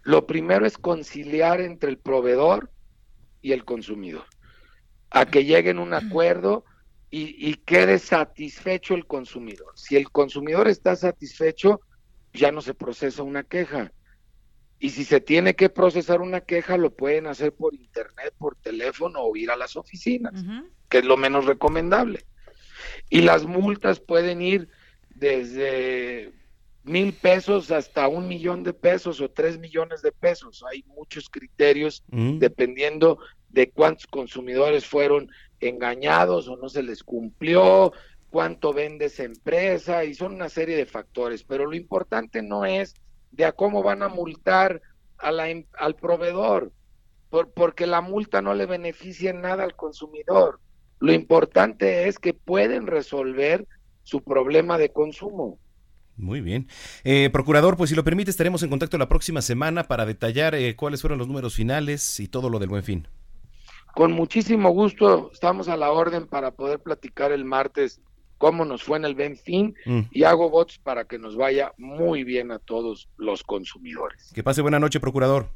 [0.03, 2.69] Lo primero es conciliar entre el proveedor
[3.45, 4.25] y el consumidor.
[5.11, 6.65] a que lleguen a un acuerdo
[7.11, 9.71] y, y quede satisfecho el consumidor.
[9.75, 11.79] Si el consumidor está satisfecho,
[12.33, 13.91] ya no se procesa una queja.
[14.79, 19.19] Y si se tiene que procesar una queja, lo pueden hacer por internet, por teléfono
[19.21, 20.33] o ir a las oficinas,
[20.89, 22.25] que es lo menos recomendable.
[23.09, 24.67] Y las multas pueden ir
[25.09, 26.33] desde
[26.83, 30.63] mil pesos hasta un millón de pesos o tres millones de pesos.
[30.69, 32.37] Hay muchos criterios Mm.
[32.39, 33.17] dependiendo
[33.49, 35.29] de cuántos consumidores fueron
[35.59, 37.93] engañados o no se les cumplió,
[38.29, 41.43] cuánto vende esa empresa y son una serie de factores.
[41.43, 42.93] Pero lo importante no es
[43.31, 44.81] de a cómo van a multar
[45.47, 46.71] em- al proveedor,
[47.29, 50.59] por- porque la multa no le beneficia en nada al consumidor.
[50.99, 53.65] Lo importante es que pueden resolver
[54.03, 55.57] su problema de consumo.
[56.17, 56.67] Muy bien.
[57.03, 60.75] Eh, procurador, pues si lo permite, estaremos en contacto la próxima semana para detallar eh,
[60.75, 63.07] cuáles fueron los números finales y todo lo del buen fin.
[63.95, 68.01] Con muchísimo gusto estamos a la orden para poder platicar el martes
[68.37, 70.01] cómo nos fue en el Benfín Mm.
[70.11, 74.31] y hago votos para que nos vaya muy bien a todos los consumidores.
[74.35, 75.47] Que pase buena noche, procurador.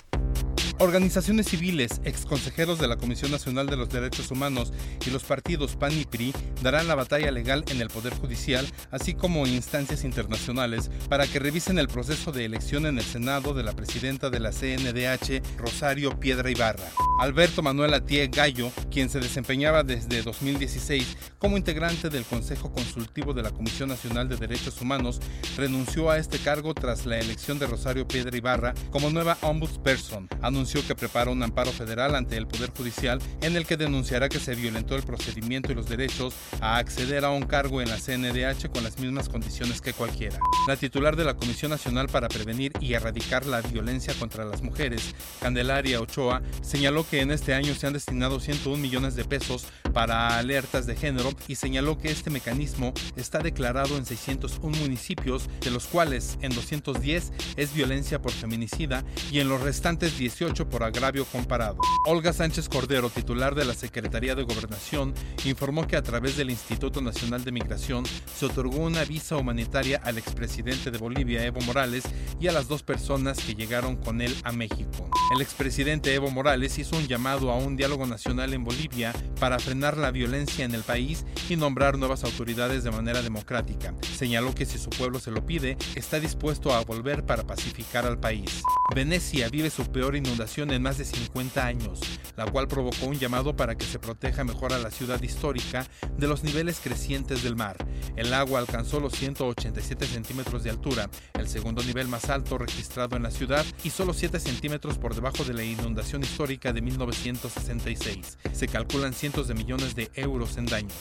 [0.81, 4.73] Organizaciones civiles, exconsejeros de la Comisión Nacional de los Derechos Humanos
[5.05, 9.13] y los partidos PAN y PRI darán la batalla legal en el Poder Judicial, así
[9.13, 13.73] como instancias internacionales, para que revisen el proceso de elección en el Senado de la
[13.73, 16.89] presidenta de la CNDH, Rosario Piedra Ibarra.
[17.19, 23.43] Alberto Manuel Atié Gallo, quien se desempeñaba desde 2016 como integrante del Consejo Consultivo de
[23.43, 25.19] la Comisión Nacional de Derechos Humanos,
[25.57, 30.27] renunció a este cargo tras la elección de Rosario Piedra Ibarra como nueva ombudsperson.
[30.41, 34.39] Anunció que prepara un amparo federal ante el Poder Judicial en el que denunciará que
[34.39, 38.69] se violentó el procedimiento y los derechos a acceder a un cargo en la CNDH
[38.71, 40.39] con las mismas condiciones que cualquiera.
[40.67, 45.13] La titular de la Comisión Nacional para Prevenir y Erradicar la Violencia contra las Mujeres,
[45.41, 50.37] Candelaria Ochoa, señaló que en este año se han destinado 101 millones de pesos para
[50.37, 55.87] alertas de género y señaló que este mecanismo está declarado en 601 municipios, de los
[55.87, 61.77] cuales en 210 es violencia por feminicida y en los restantes 18 por agravio comparado.
[62.05, 65.13] Olga Sánchez Cordero, titular de la Secretaría de Gobernación,
[65.45, 68.03] informó que a través del Instituto Nacional de Migración
[68.37, 72.03] se otorgó una visa humanitaria al expresidente de Bolivia, Evo Morales,
[72.39, 75.09] y a las dos personas que llegaron con él a México.
[75.33, 79.95] El expresidente Evo Morales hizo un llamado a un diálogo nacional en Bolivia para frenar
[79.95, 83.93] la violencia en el país y nombrar nuevas autoridades de manera democrática.
[84.17, 88.19] Señaló que si su pueblo se lo pide, está dispuesto a volver para pacificar al
[88.19, 88.61] país.
[88.93, 91.99] Venecia vive su peor inundación en más de 50 años,
[92.35, 95.85] la cual provocó un llamado para que se proteja mejor a la ciudad histórica
[96.17, 97.77] de los niveles crecientes del mar.
[98.15, 103.23] El agua alcanzó los 187 centímetros de altura, el segundo nivel más alto registrado en
[103.23, 108.39] la ciudad y solo 7 centímetros por debajo de la inundación histórica de 1966.
[108.51, 110.95] Se calculan cientos de millones de euros en daños.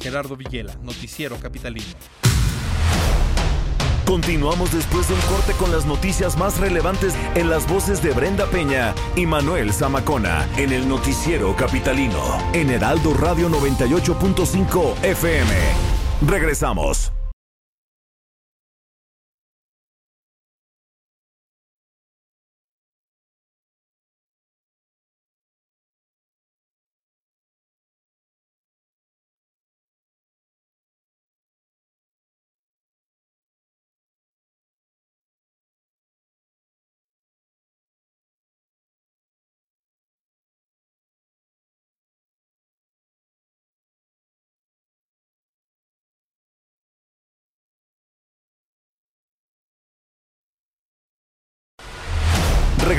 [0.00, 1.84] Gerardo Villela, Noticiero Capitalino.
[4.06, 8.46] Continuamos después de un corte con las noticias más relevantes en las voces de Brenda
[8.46, 15.50] Peña y Manuel Zamacona en el noticiero capitalino en Heraldo Radio 98.5 FM.
[16.26, 17.15] Regresamos.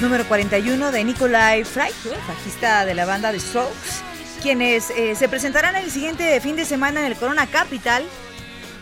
[0.00, 4.00] Número 41 de Nikolai Freitag, bajista de la banda The Strokes,
[4.42, 8.04] quienes eh, se presentarán el siguiente fin de semana en el Corona Capital.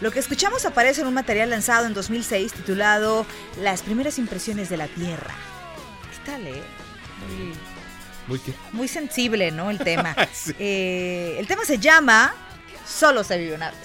[0.01, 3.27] Lo que escuchamos aparece en un material lanzado en 2006 titulado
[3.61, 5.35] Las primeras impresiones de la Tierra.
[6.25, 6.63] ¿Qué tal, eh?
[7.29, 7.53] Muy,
[8.27, 9.71] Muy que- muy sensible, ¿no?
[9.71, 10.15] El tema.
[10.33, 10.53] Sí.
[10.59, 12.33] Eh, el tema se llama
[12.87, 13.79] Solo se vive una vez.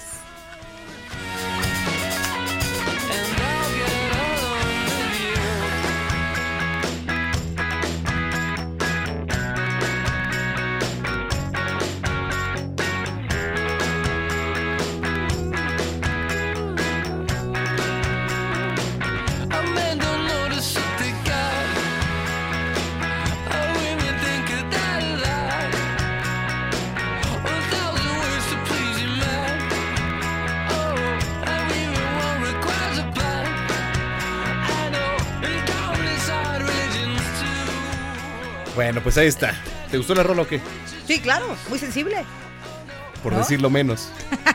[38.76, 39.56] Bueno, pues ahí está.
[39.90, 40.60] ¿Te gustó la rola o qué?
[41.08, 42.18] Sí, claro, muy sensible.
[43.24, 43.40] Por ¿No?
[43.40, 44.10] decirlo menos.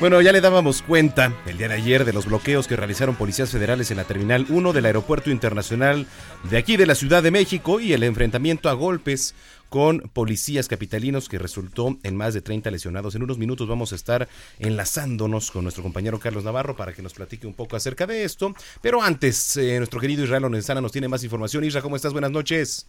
[0.00, 3.50] Bueno, ya le dábamos cuenta el día de ayer de los bloqueos que realizaron policías
[3.50, 6.06] federales en la Terminal 1 del Aeropuerto Internacional
[6.48, 9.34] de aquí de la Ciudad de México y el enfrentamiento a golpes
[9.68, 13.14] con policías capitalinos que resultó en más de 30 lesionados.
[13.14, 14.26] En unos minutos vamos a estar
[14.58, 18.54] enlazándonos con nuestro compañero Carlos Navarro para que nos platique un poco acerca de esto.
[18.80, 21.62] Pero antes, eh, nuestro querido Israel Lorenzana nos tiene más información.
[21.62, 22.14] Isra, ¿cómo estás?
[22.14, 22.86] Buenas noches.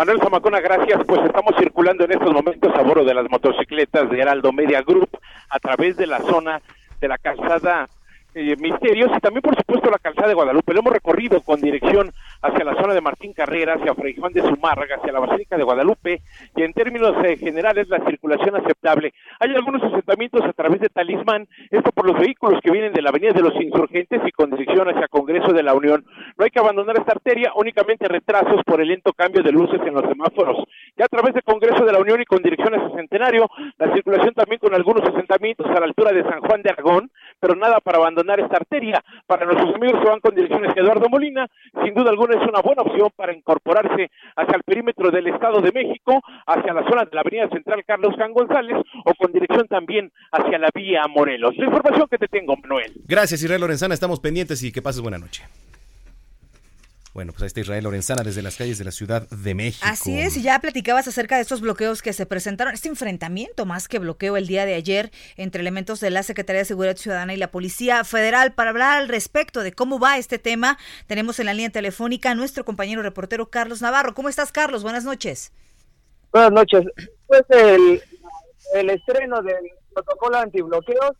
[0.00, 0.98] Manuel Zamacona, gracias.
[1.06, 5.10] Pues estamos circulando en estos momentos a bordo de las motocicletas de Heraldo Media Group
[5.50, 6.62] a través de la zona
[7.02, 7.86] de la calzada
[8.34, 10.72] eh, Misterios y también, por supuesto, la calzada de Guadalupe.
[10.72, 12.12] Lo hemos recorrido con dirección
[12.42, 15.64] hacia la zona de Martín Carrera, hacia Fray Juan de Zumárraga, hacia la Basílica de
[15.64, 16.22] Guadalupe
[16.54, 19.12] y en términos eh, generales la circulación aceptable.
[19.40, 23.10] Hay algunos asentamientos a través de Talismán, esto por los vehículos que vienen de la
[23.10, 26.04] Avenida de los Insurgentes y con dirección hacia Congreso de la Unión.
[26.38, 29.94] No hay que abandonar esta arteria, únicamente retrasos por el lento cambio de luces en
[29.94, 30.64] los semáforos.
[30.96, 34.34] Ya a través de Congreso de la Unión y con dirección hacia Centenario, la circulación
[34.34, 37.98] también con algunos asentamientos a la altura de San Juan de Aragón, pero nada para
[37.98, 39.02] abandonar esta arteria.
[39.26, 41.46] Para nuestros amigos que van con dirección hacia Eduardo Molina,
[41.84, 45.72] sin duda alguna es una buena opción para incorporarse hacia el perímetro del Estado de
[45.72, 50.10] México, hacia la zona de la Avenida Central Carlos Can González o con dirección también
[50.32, 51.56] hacia la vía Morelos.
[51.56, 52.92] La información que te tengo, Manuel.
[53.06, 53.94] Gracias, Israel Lorenzana.
[53.94, 55.44] Estamos pendientes y que pases buena noche.
[57.12, 59.84] Bueno, pues ahí está Israel Lorenzana desde las calles de la Ciudad de México.
[59.88, 63.88] Así es, y ya platicabas acerca de estos bloqueos que se presentaron, este enfrentamiento más
[63.88, 67.36] que bloqueo el día de ayer entre elementos de la Secretaría de Seguridad Ciudadana y
[67.36, 68.52] la Policía Federal.
[68.52, 72.34] Para hablar al respecto de cómo va este tema, tenemos en la línea telefónica a
[72.36, 74.14] nuestro compañero reportero Carlos Navarro.
[74.14, 74.84] ¿Cómo estás, Carlos?
[74.84, 75.52] Buenas noches.
[76.32, 76.84] Buenas noches.
[76.96, 78.02] Después del
[78.74, 81.16] el estreno del protocolo antibloqueos,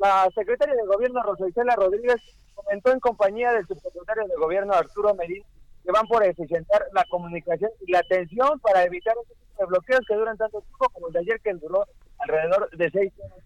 [0.00, 2.16] la secretaria de Gobierno, Rosa Isela Rodríguez,
[2.62, 5.44] comentó en compañía del subsecretario de Gobierno, Arturo Medina,
[5.84, 9.14] que van por eficientar la comunicación y la atención para evitar
[9.50, 11.84] este bloqueos que duran tanto tiempo como el de ayer, que duró
[12.18, 13.38] alrededor de seis horas.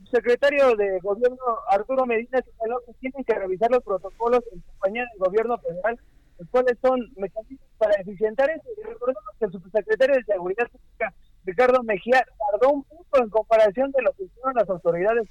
[0.00, 1.38] El secretario de Gobierno,
[1.68, 5.98] Arturo Medina, señaló que tienen que revisar los protocolos en compañía del Gobierno federal
[6.40, 8.64] los cuales son mecanismos para eficientar eso.
[8.78, 13.92] Y recordemos que el subsecretario de Seguridad Pública, Ricardo Mejía, tardó un punto en comparación
[13.92, 15.28] de lo que hicieron las autoridades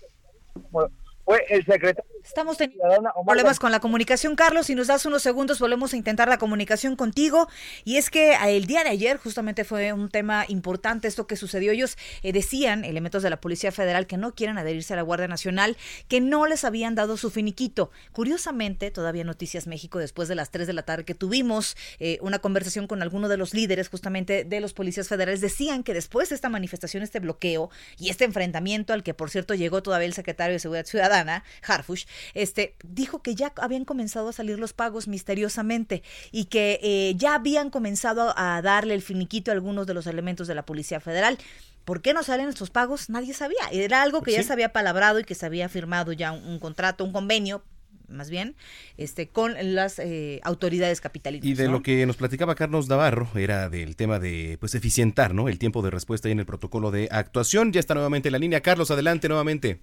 [0.54, 0.88] como,
[1.30, 2.10] fue el secretario.
[2.24, 2.84] Estamos teniendo
[3.26, 4.66] problemas con la comunicación, Carlos.
[4.66, 7.48] Si nos das unos segundos, volvemos a intentar la comunicación contigo.
[7.86, 11.36] Y es que eh, el día de ayer justamente fue un tema importante esto que
[11.36, 11.72] sucedió.
[11.72, 15.28] Ellos eh, decían, elementos de la Policía Federal, que no quieren adherirse a la Guardia
[15.28, 15.78] Nacional,
[16.08, 17.92] que no les habían dado su finiquito.
[18.12, 22.40] Curiosamente, todavía Noticias México, después de las 3 de la tarde que tuvimos eh, una
[22.40, 26.36] conversación con alguno de los líderes justamente de los policías federales, decían que después de
[26.36, 27.70] esta manifestación, este bloqueo
[28.00, 31.19] y este enfrentamiento al que, por cierto, llegó todavía el secretario de Seguridad Ciudadana,
[31.68, 37.14] Harfush, este, dijo que ya habían comenzado a salir los pagos misteriosamente y que eh,
[37.16, 41.00] ya habían comenzado a darle el finiquito a algunos de los elementos de la Policía
[41.00, 41.38] Federal.
[41.86, 43.10] ¿Por qué no salen estos pagos?
[43.10, 43.64] Nadie sabía.
[43.72, 46.60] Era algo que ya se había palabrado y que se había firmado ya un, un
[46.60, 47.64] contrato, un convenio
[48.10, 48.56] más bien,
[48.98, 51.46] este, con las eh, autoridades capitalinas.
[51.46, 51.74] Y de ¿no?
[51.74, 55.48] lo que nos platicaba Carlos Navarro era del tema de pues eficientar, ¿no?
[55.48, 57.72] El tiempo de respuesta ahí en el protocolo de actuación.
[57.72, 58.62] Ya está nuevamente en la línea.
[58.62, 59.82] Carlos, adelante nuevamente.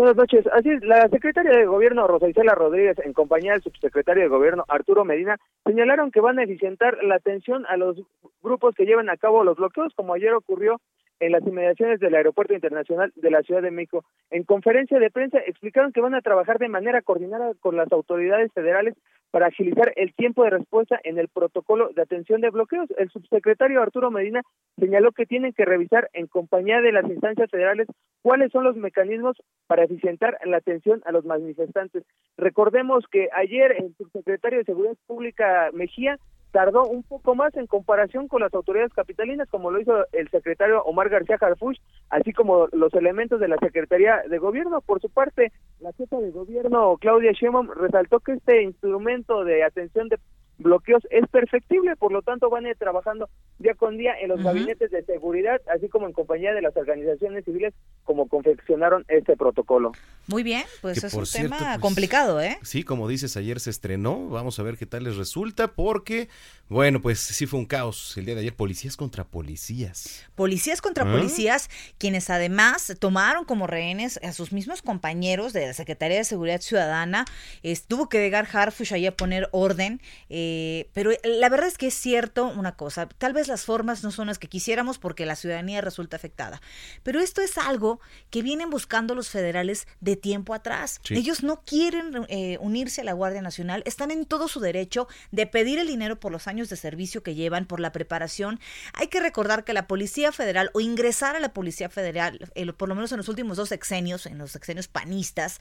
[0.00, 0.46] Buenas noches.
[0.54, 4.64] Así es, la secretaria de Gobierno Rosa Isela Rodríguez, en compañía del subsecretario de Gobierno
[4.66, 7.98] Arturo Medina, señalaron que van a eficientar la atención a los
[8.42, 10.80] grupos que lleven a cabo los bloqueos, como ayer ocurrió
[11.20, 14.04] en las inmediaciones del Aeropuerto Internacional de la Ciudad de México.
[14.30, 18.52] En conferencia de prensa explicaron que van a trabajar de manera coordinada con las autoridades
[18.52, 18.94] federales
[19.30, 22.88] para agilizar el tiempo de respuesta en el protocolo de atención de bloqueos.
[22.96, 24.42] El subsecretario Arturo Medina
[24.78, 27.86] señaló que tienen que revisar en compañía de las instancias federales
[28.22, 32.04] cuáles son los mecanismos para eficientar la atención a los manifestantes.
[32.36, 36.18] Recordemos que ayer el subsecretario de Seguridad Pública Mejía
[36.50, 40.82] tardó un poco más en comparación con las autoridades capitalinas, como lo hizo el secretario
[40.82, 41.78] Omar García Harfuch,
[42.10, 44.80] así como los elementos de la Secretaría de Gobierno.
[44.80, 50.08] Por su parte, la jefa de gobierno, Claudia Sheinbaum, resaltó que este instrumento de atención
[50.08, 50.18] de
[50.60, 54.42] bloqueos es perfectible, por lo tanto van a ir trabajando día con día en los
[54.42, 59.92] gabinetes de seguridad, así como en compañía de las organizaciones civiles, como confeccionaron este protocolo.
[60.26, 62.58] Muy bien, pues Que es un cierto, tema pues, complicado, ¿eh?
[62.62, 64.28] Sí, como dices, ayer se estrenó.
[64.28, 66.28] Vamos a ver qué tal les resulta, porque,
[66.68, 68.54] bueno, pues sí fue un caos el día de ayer.
[68.54, 70.24] Policías contra policías.
[70.36, 71.12] Policías contra ¿Ah?
[71.12, 76.60] policías, quienes además tomaron como rehenes a sus mismos compañeros de la Secretaría de Seguridad
[76.60, 77.24] Ciudadana.
[77.62, 80.49] Es- tuvo que llegar Harfush ahí a poner orden, eh,
[80.92, 84.26] pero la verdad es que es cierto una cosa, tal vez las formas no son
[84.26, 86.60] las que quisiéramos porque la ciudadanía resulta afectada,
[87.02, 91.00] pero esto es algo que vienen buscando los federales de tiempo atrás.
[91.04, 91.14] Sí.
[91.14, 95.46] Ellos no quieren eh, unirse a la Guardia Nacional, están en todo su derecho de
[95.46, 98.60] pedir el dinero por los años de servicio que llevan, por la preparación.
[98.94, 102.88] Hay que recordar que la Policía Federal o ingresar a la Policía Federal, eh, por
[102.88, 105.60] lo menos en los últimos dos sexenios, en los sexenios panistas,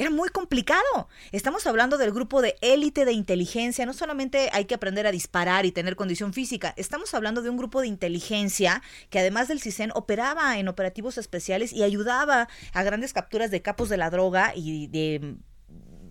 [0.00, 1.08] era muy complicado.
[1.30, 3.84] Estamos hablando del grupo de élite de inteligencia.
[3.84, 6.72] No solamente hay que aprender a disparar y tener condición física.
[6.78, 11.74] Estamos hablando de un grupo de inteligencia que además del CISEN operaba en operativos especiales
[11.74, 15.36] y ayudaba a grandes capturas de capos de la droga y de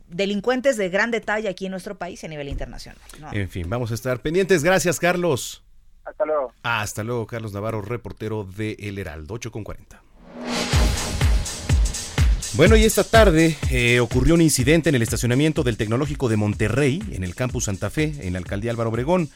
[0.08, 3.02] delincuentes de gran detalle aquí en nuestro país y a nivel internacional.
[3.20, 3.34] ¿no?
[3.34, 4.64] En fin, vamos a estar pendientes.
[4.64, 5.64] Gracias, Carlos.
[6.06, 6.54] Hasta luego.
[6.62, 10.09] Hasta luego, Carlos Navarro, reportero de El Heraldo, 8 con 40.
[12.54, 17.02] Bueno, y esta tarde eh, ocurrió un incidente en el estacionamiento del Tecnológico de Monterrey,
[17.12, 19.30] en el campus Santa Fe, en la alcaldía Álvaro Obregón.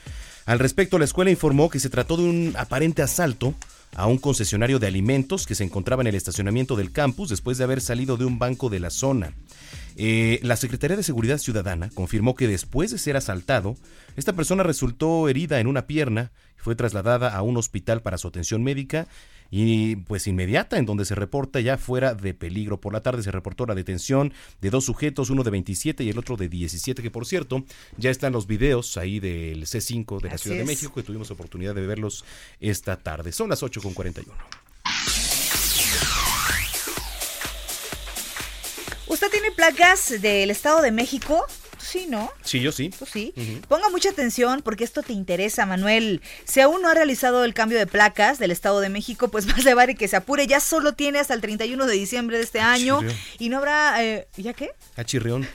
[0.45, 3.53] Al respecto, la escuela informó que se trató de un aparente asalto
[3.95, 7.63] a un concesionario de alimentos que se encontraba en el estacionamiento del campus después de
[7.63, 9.33] haber salido de un banco de la zona.
[9.95, 13.77] Eh, la Secretaría de Seguridad Ciudadana confirmó que después de ser asaltado,
[14.17, 18.27] esta persona resultó herida en una pierna y fue trasladada a un hospital para su
[18.27, 19.07] atención médica
[19.55, 22.81] y pues inmediata en donde se reporta ya fuera de peligro.
[22.81, 26.17] Por la tarde se reportó la detención de dos sujetos, uno de 27 y el
[26.17, 27.63] otro de 17, que por cierto
[27.95, 30.65] ya están los videos ahí del C5 de la Así Ciudad de.
[30.65, 32.25] México que tuvimos oportunidad de verlos
[32.59, 33.31] esta tarde.
[33.31, 34.33] Son las 8 con 41.
[39.05, 41.45] ¿Usted tiene placas del Estado de México?
[41.83, 42.31] Sí, ¿no?
[42.43, 42.89] Sí, yo sí.
[42.97, 43.33] Tú sí.
[43.67, 46.21] Ponga mucha atención porque esto te interesa, Manuel.
[46.45, 49.63] Si aún no ha realizado el cambio de placas del Estado de México, pues más
[49.63, 50.47] le vale que se apure.
[50.47, 53.17] Ya solo tiene hasta el 31 de diciembre de este año Chirrión.
[53.39, 54.03] y no habrá...
[54.03, 54.71] eh, ¿Ya qué?
[54.95, 55.47] Ah, chirrión.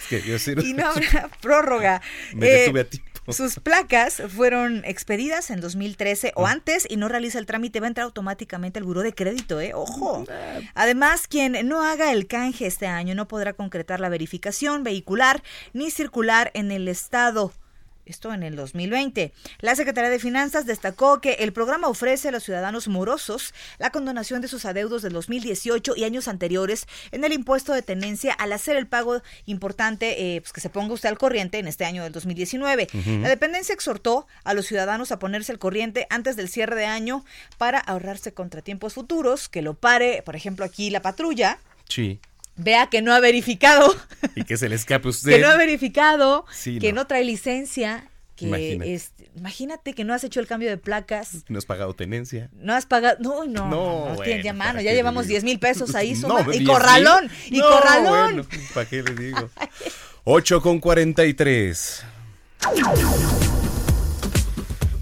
[0.00, 0.52] Es que yo sí.
[0.64, 2.02] Y no habrá prórroga.
[2.34, 3.10] Me Eh, detuve a tiempo.
[3.28, 6.40] Sus placas fueron expedidas en 2013 Ah.
[6.40, 9.60] o antes y no realiza el trámite, va a entrar automáticamente al buró de crédito,
[9.60, 9.72] ¿eh?
[9.74, 10.24] Ojo.
[10.30, 10.60] Ah.
[10.74, 15.90] Además, quien no haga el canje este año no podrá concretar la verificación vehicular ni
[15.90, 17.52] circular en el estado.
[18.06, 19.32] Esto en el 2020.
[19.60, 24.40] La Secretaría de Finanzas destacó que el programa ofrece a los ciudadanos morosos la condonación
[24.40, 28.76] de sus adeudos del 2018 y años anteriores en el impuesto de tenencia al hacer
[28.76, 32.12] el pago importante, eh, pues que se ponga usted al corriente en este año del
[32.12, 32.88] 2019.
[32.92, 33.10] Ujú.
[33.22, 37.24] La dependencia exhortó a los ciudadanos a ponerse al corriente antes del cierre de año
[37.58, 42.20] para ahorrarse contratiempos futuros, que lo pare, por ejemplo, aquí la patrulla Sí.
[42.56, 43.94] Vea que no ha verificado,
[44.36, 45.32] Y que se le escape usted.
[45.32, 47.02] que no ha verificado, Sí, que no.
[47.02, 47.06] no.
[47.06, 49.00] trae licencia, que Imagínate.
[49.36, 51.44] imagínate que no has hecho el cambio de placas.
[51.48, 52.50] No has pagado tenencia.
[52.52, 55.32] No has pagado, no, no, No, no, bueno, tiene ya mano, ¿para ya llevamos le
[55.34, 56.66] 10 mil pesos ahí, suma- y 10,000.
[56.66, 58.34] corralón, y corralón.
[58.46, 59.50] bueno, ¿Para qué le digo?
[60.24, 62.04] 8 con 43.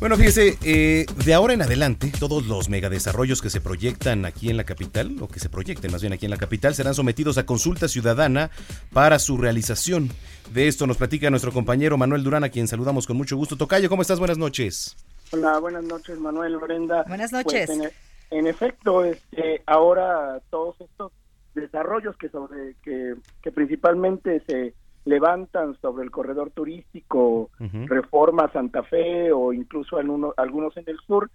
[0.03, 4.57] Bueno, fíjese, eh, de ahora en adelante, todos los megadesarrollos que se proyectan aquí en
[4.57, 7.46] la capital, o que se proyecten más bien aquí en la capital, serán sometidos a
[7.46, 8.50] consulta ciudadana
[8.92, 10.11] para su realización.
[10.53, 13.57] De esto nos platica nuestro compañero Manuel Durán, a quien saludamos con mucho gusto.
[13.57, 14.18] Tocayo, ¿cómo estás?
[14.18, 14.96] Buenas noches.
[15.30, 17.05] Hola, buenas noches, Manuel Lorenda.
[17.07, 17.70] Buenas Pues, noches.
[17.70, 17.92] en, e-
[18.32, 21.12] en efecto, este, ahora todos estos
[21.55, 24.74] desarrollos que sobre que, que principalmente se
[25.05, 27.50] levantan sobre el corredor turístico,
[27.86, 31.30] Reforma Santa Fe o incluso en uno- algunos en el sur,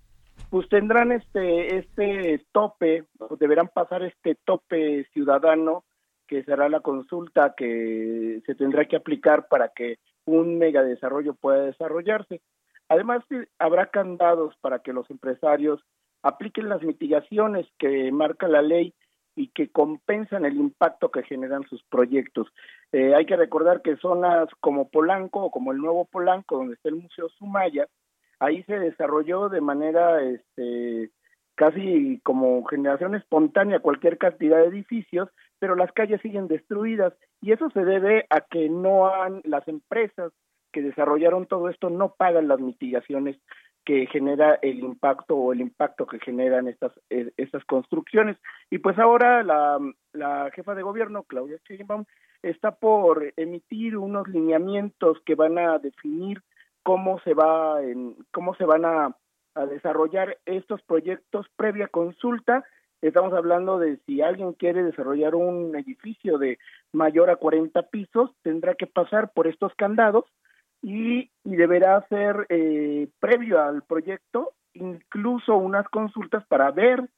[0.49, 5.83] pues tendrán este este tope, o deberán pasar este tope ciudadano
[6.27, 12.41] que será la consulta que se tendrá que aplicar para que un megadesarrollo pueda desarrollarse.
[12.89, 13.23] Además,
[13.59, 15.81] habrá candados para que los empresarios
[16.23, 18.93] apliquen las mitigaciones que marca la ley
[19.37, 22.47] y que compensan el impacto que generan sus proyectos.
[22.91, 26.89] Eh, hay que recordar que zonas como Polanco o como el nuevo Polanco, donde está
[26.89, 27.87] el Museo Sumaya,
[28.39, 31.11] ahí se desarrolló de manera este,
[31.55, 35.29] casi como generación espontánea cualquier cantidad de edificios,
[35.59, 40.33] pero las calles siguen destruidas y eso se debe a que no han las empresas
[40.71, 43.37] que desarrollaron todo esto no pagan las mitigaciones
[43.87, 48.35] que genera el impacto o el impacto que generan estas eh, estas construcciones.
[48.69, 49.79] Y pues ahora la,
[50.11, 52.03] la jefa de gobierno Claudia Sheinbaum
[52.43, 56.41] está por emitir unos lineamientos que van a definir
[56.83, 59.15] cómo se va en, cómo se van a,
[59.55, 61.45] a desarrollar estos proyectos.
[61.55, 62.65] Previa consulta
[63.01, 66.59] estamos hablando de si alguien quiere desarrollar un edificio de
[66.91, 70.25] mayor a 40 pisos tendrá que pasar por estos candados
[70.81, 77.09] y, y deberá ser eh, previo al proyecto incluso unas consultas para ver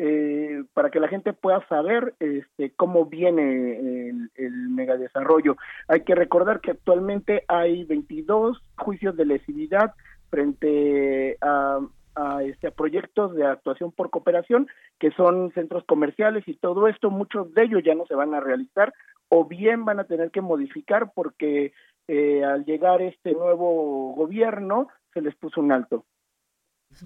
[0.00, 5.56] eh, para que la gente pueda saber este, cómo viene el, el megadesarrollo.
[5.86, 9.94] Hay que recordar que actualmente hay 22 juicios de lesividad
[10.30, 11.78] frente a,
[12.14, 17.10] a, este, a proyectos de actuación por cooperación, que son centros comerciales y todo esto,
[17.10, 18.92] muchos de ellos ya no se van a realizar
[19.28, 21.72] o bien van a tener que modificar porque
[22.08, 26.04] eh, al llegar este nuevo gobierno se les puso un alto.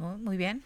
[0.00, 0.62] Oh, muy bien.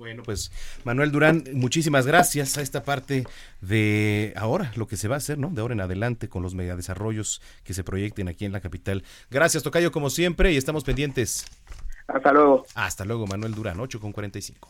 [0.00, 0.50] Bueno, pues
[0.84, 3.26] Manuel Durán, muchísimas gracias a esta parte
[3.60, 5.50] de ahora, lo que se va a hacer, ¿no?
[5.50, 9.04] De ahora en adelante con los megadesarrollos que se proyecten aquí en la capital.
[9.30, 11.44] Gracias, Tocayo, como siempre, y estamos pendientes.
[12.12, 12.66] Hasta luego.
[12.74, 14.68] Hasta luego, Manuel Durán, 8 con 45.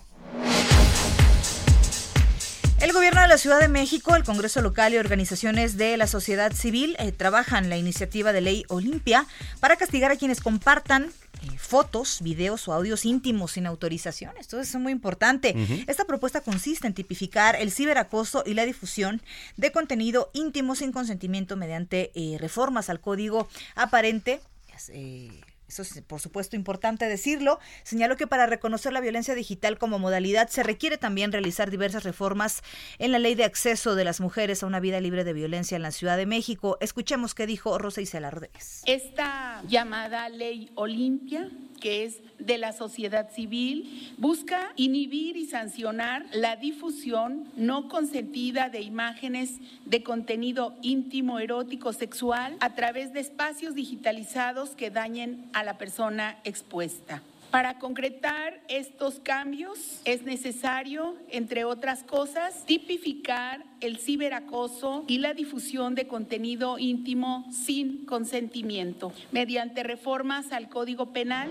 [2.80, 6.52] El gobierno de la Ciudad de México, el Congreso local y organizaciones de la sociedad
[6.52, 9.26] civil eh, trabajan la iniciativa de ley Olimpia
[9.60, 11.10] para castigar a quienes compartan
[11.42, 14.34] eh, fotos, videos o audios íntimos sin autorización.
[14.38, 15.54] Esto es muy importante.
[15.88, 19.20] Esta propuesta consiste en tipificar el ciberacoso y la difusión
[19.58, 24.40] de contenido íntimo sin consentimiento mediante eh, reformas al código aparente.
[24.88, 30.00] eh, eso es por supuesto importante decirlo, señaló que para reconocer la violencia digital como
[30.00, 32.62] modalidad se requiere también realizar diversas reformas
[32.98, 35.82] en la ley de acceso de las mujeres a una vida libre de violencia en
[35.82, 36.76] la Ciudad de México.
[36.80, 38.82] Escuchemos qué dijo Rosa Isela Rodríguez.
[38.86, 41.48] Esta llamada ley Olimpia,
[41.80, 48.80] que es de la sociedad civil, busca inhibir y sancionar la difusión no consentida de
[48.80, 55.78] imágenes de contenido íntimo, erótico, sexual a través de espacios digitalizados que dañen a la
[55.78, 57.22] persona expuesta.
[57.50, 65.96] Para concretar estos cambios es necesario, entre otras cosas, tipificar el ciberacoso y la difusión
[65.96, 71.48] de contenido íntimo sin consentimiento mediante reformas al Código Penal.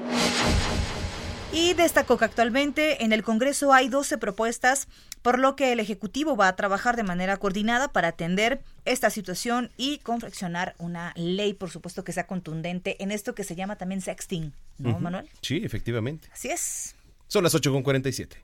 [1.51, 4.87] Y destacó que actualmente en el Congreso hay 12 propuestas,
[5.21, 9.71] por lo que el Ejecutivo va a trabajar de manera coordinada para atender esta situación
[9.77, 14.01] y confeccionar una ley, por supuesto, que sea contundente en esto que se llama también
[14.01, 14.99] sexting, ¿no.
[14.99, 15.29] Manuel?
[15.41, 16.29] Sí, efectivamente.
[16.33, 16.95] Así es.
[17.27, 18.41] Son las 8 con 47.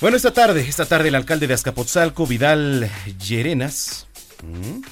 [0.00, 4.06] Bueno, esta tarde, esta tarde el alcalde de Azcapotzalco, Vidal Llerenas,
[4.42, 4.82] ¿m?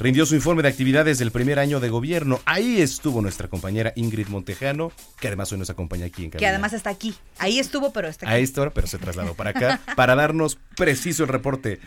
[0.00, 2.40] Rindió su informe de actividades del primer año de gobierno.
[2.46, 4.90] Ahí estuvo nuestra compañera Ingrid Montejano,
[5.20, 6.50] que además hoy nos acompaña aquí en Que cabina.
[6.50, 7.14] además está aquí.
[7.38, 8.34] Ahí estuvo, pero está aquí.
[8.34, 11.78] A esta hora, pero se trasladó para acá para darnos preciso el reporte.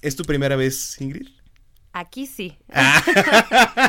[0.00, 1.28] ¿Es tu primera vez, Ingrid?
[1.92, 2.56] Aquí sí.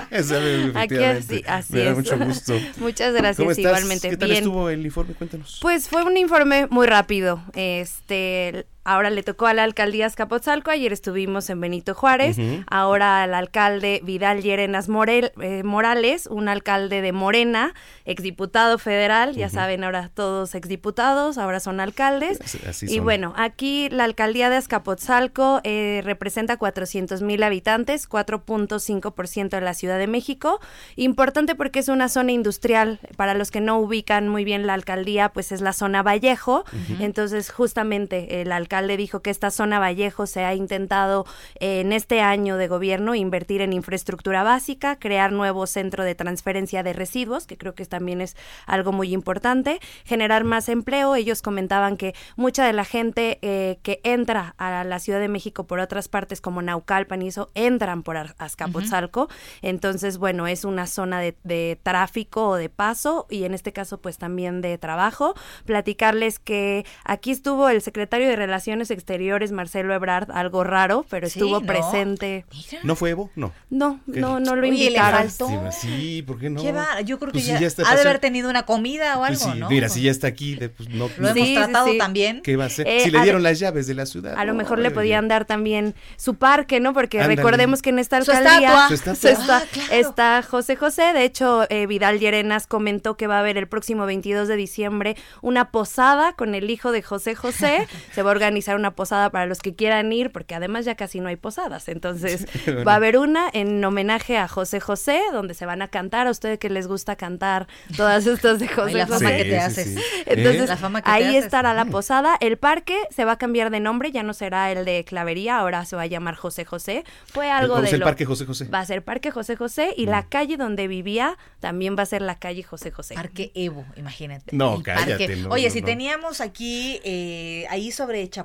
[0.09, 0.35] Esa,
[0.75, 0.95] Aquí
[1.27, 1.95] sí, así Me da es.
[1.97, 2.53] mucho gusto.
[2.77, 3.63] Muchas gracias, ¿Cómo estás?
[3.65, 4.09] igualmente.
[4.09, 4.43] ¿Qué tal Bien.
[4.43, 5.13] estuvo el informe?
[5.13, 5.59] Cuéntanos.
[5.61, 7.43] Pues fue un informe muy rápido.
[7.53, 12.37] Este, ahora le tocó a la alcaldía Azcapotzalco, ayer estuvimos en Benito Juárez,
[12.69, 17.73] ahora al alcalde Vidal Llerenas Morel- eh, Morales, un alcalde de Morena,
[18.05, 22.39] exdiputado federal, ya saben, ahora todos exdiputados, ahora son alcaldes.
[22.41, 29.61] Así- y bueno, aquí la alcaldía de Azcapotzalco eh, representa 400 mil habitantes, 4.5% de
[29.61, 30.59] la Ciudad de México.
[30.95, 32.99] Importante porque es una zona industrial.
[33.15, 36.65] Para los que no ubican muy bien la alcaldía, pues es la zona Vallejo.
[36.99, 41.25] Entonces, justamente el alcalde dijo que esta zona Vallejo se ha intentado
[41.59, 46.83] eh, en este año de gobierno invertir en infraestructura básica, crear nuevo centro de transferencia
[46.83, 51.15] de residuos, que creo que también es algo muy importante, generar más empleo.
[51.15, 55.65] Ellos comentaban que mucha de la gente eh, que entra a la Ciudad de México
[55.65, 59.27] por otras partes como Naucalpan y eso, entran por Azcapotzalco.
[59.61, 63.99] Entonces, bueno, es una zona de, de tráfico o de paso y en este caso
[63.99, 65.33] pues también de trabajo.
[65.65, 71.39] Platicarles que aquí estuvo el secretario de Relaciones Exteriores, Marcelo Ebrard, algo raro, pero Sí,
[71.39, 71.65] estuvo ¿no?
[71.67, 72.45] presente.
[72.83, 73.29] ¿No fue Evo?
[73.35, 73.51] No.
[73.69, 74.19] No, ¿Qué?
[74.19, 75.19] no, no lo Oye, le invitaron.
[75.29, 75.45] faltó.
[75.49, 76.61] Lástima, Sí, ¿por qué no?
[76.61, 77.01] ¿Qué va?
[77.01, 79.25] Yo creo que Pues si ya, ya está ha de haber tenido una comida o
[79.25, 79.69] Pues algo, sí, ¿no?
[79.69, 81.09] Mira, si ya está aquí, pues no.
[81.17, 82.41] Lo hemos tratado también.
[82.41, 82.87] ¿Qué va a hacer?
[82.87, 84.35] Eh, si le dieron las llaves de la ciudad.
[84.37, 86.93] A lo mejor le podían dar también su parque, ¿no?
[86.93, 87.35] Porque Ándale.
[87.37, 88.87] recordemos que en esta alcaldía estatua.
[88.87, 89.15] Su estatua.
[89.15, 89.93] su esta- Ah, claro.
[89.93, 91.13] está José José.
[91.13, 95.15] De hecho, eh, Vidal Llerenas comentó que va a haber el próximo 22 de diciembre
[95.41, 97.87] una posada con el hijo de José José.
[98.13, 101.19] Se va a organizar una posada para los que quieran ir, porque además ya casi
[101.19, 101.87] no hay posadas.
[101.89, 102.83] Entonces, bueno.
[102.85, 106.27] va a haber una en homenaje a José José, donde se van a cantar.
[106.27, 109.49] A ustedes que les gusta cantar todas estas de José la fama que te Sí,
[109.49, 109.87] sí, haces.
[109.95, 110.01] sí.
[110.25, 110.67] Entonces, ¿Eh?
[110.67, 111.45] La fama que te ahí haces.
[111.45, 112.37] estará la posada.
[112.39, 115.85] El parque se va a cambiar de nombre, ya no será el de Clavería, ahora
[115.85, 117.03] se va a llamar José José.
[117.25, 118.65] Fue algo Vamos de al lo- Parque José José.
[118.65, 122.21] Va a ser Parque José José y la calle donde vivía también va a ser
[122.21, 123.15] la calle José José.
[123.15, 124.55] Parque Evo, imagínate.
[124.55, 125.85] No, El cállate, no, Oye, no, si no.
[125.85, 128.40] teníamos aquí, eh, ahí sobre Chapultepec,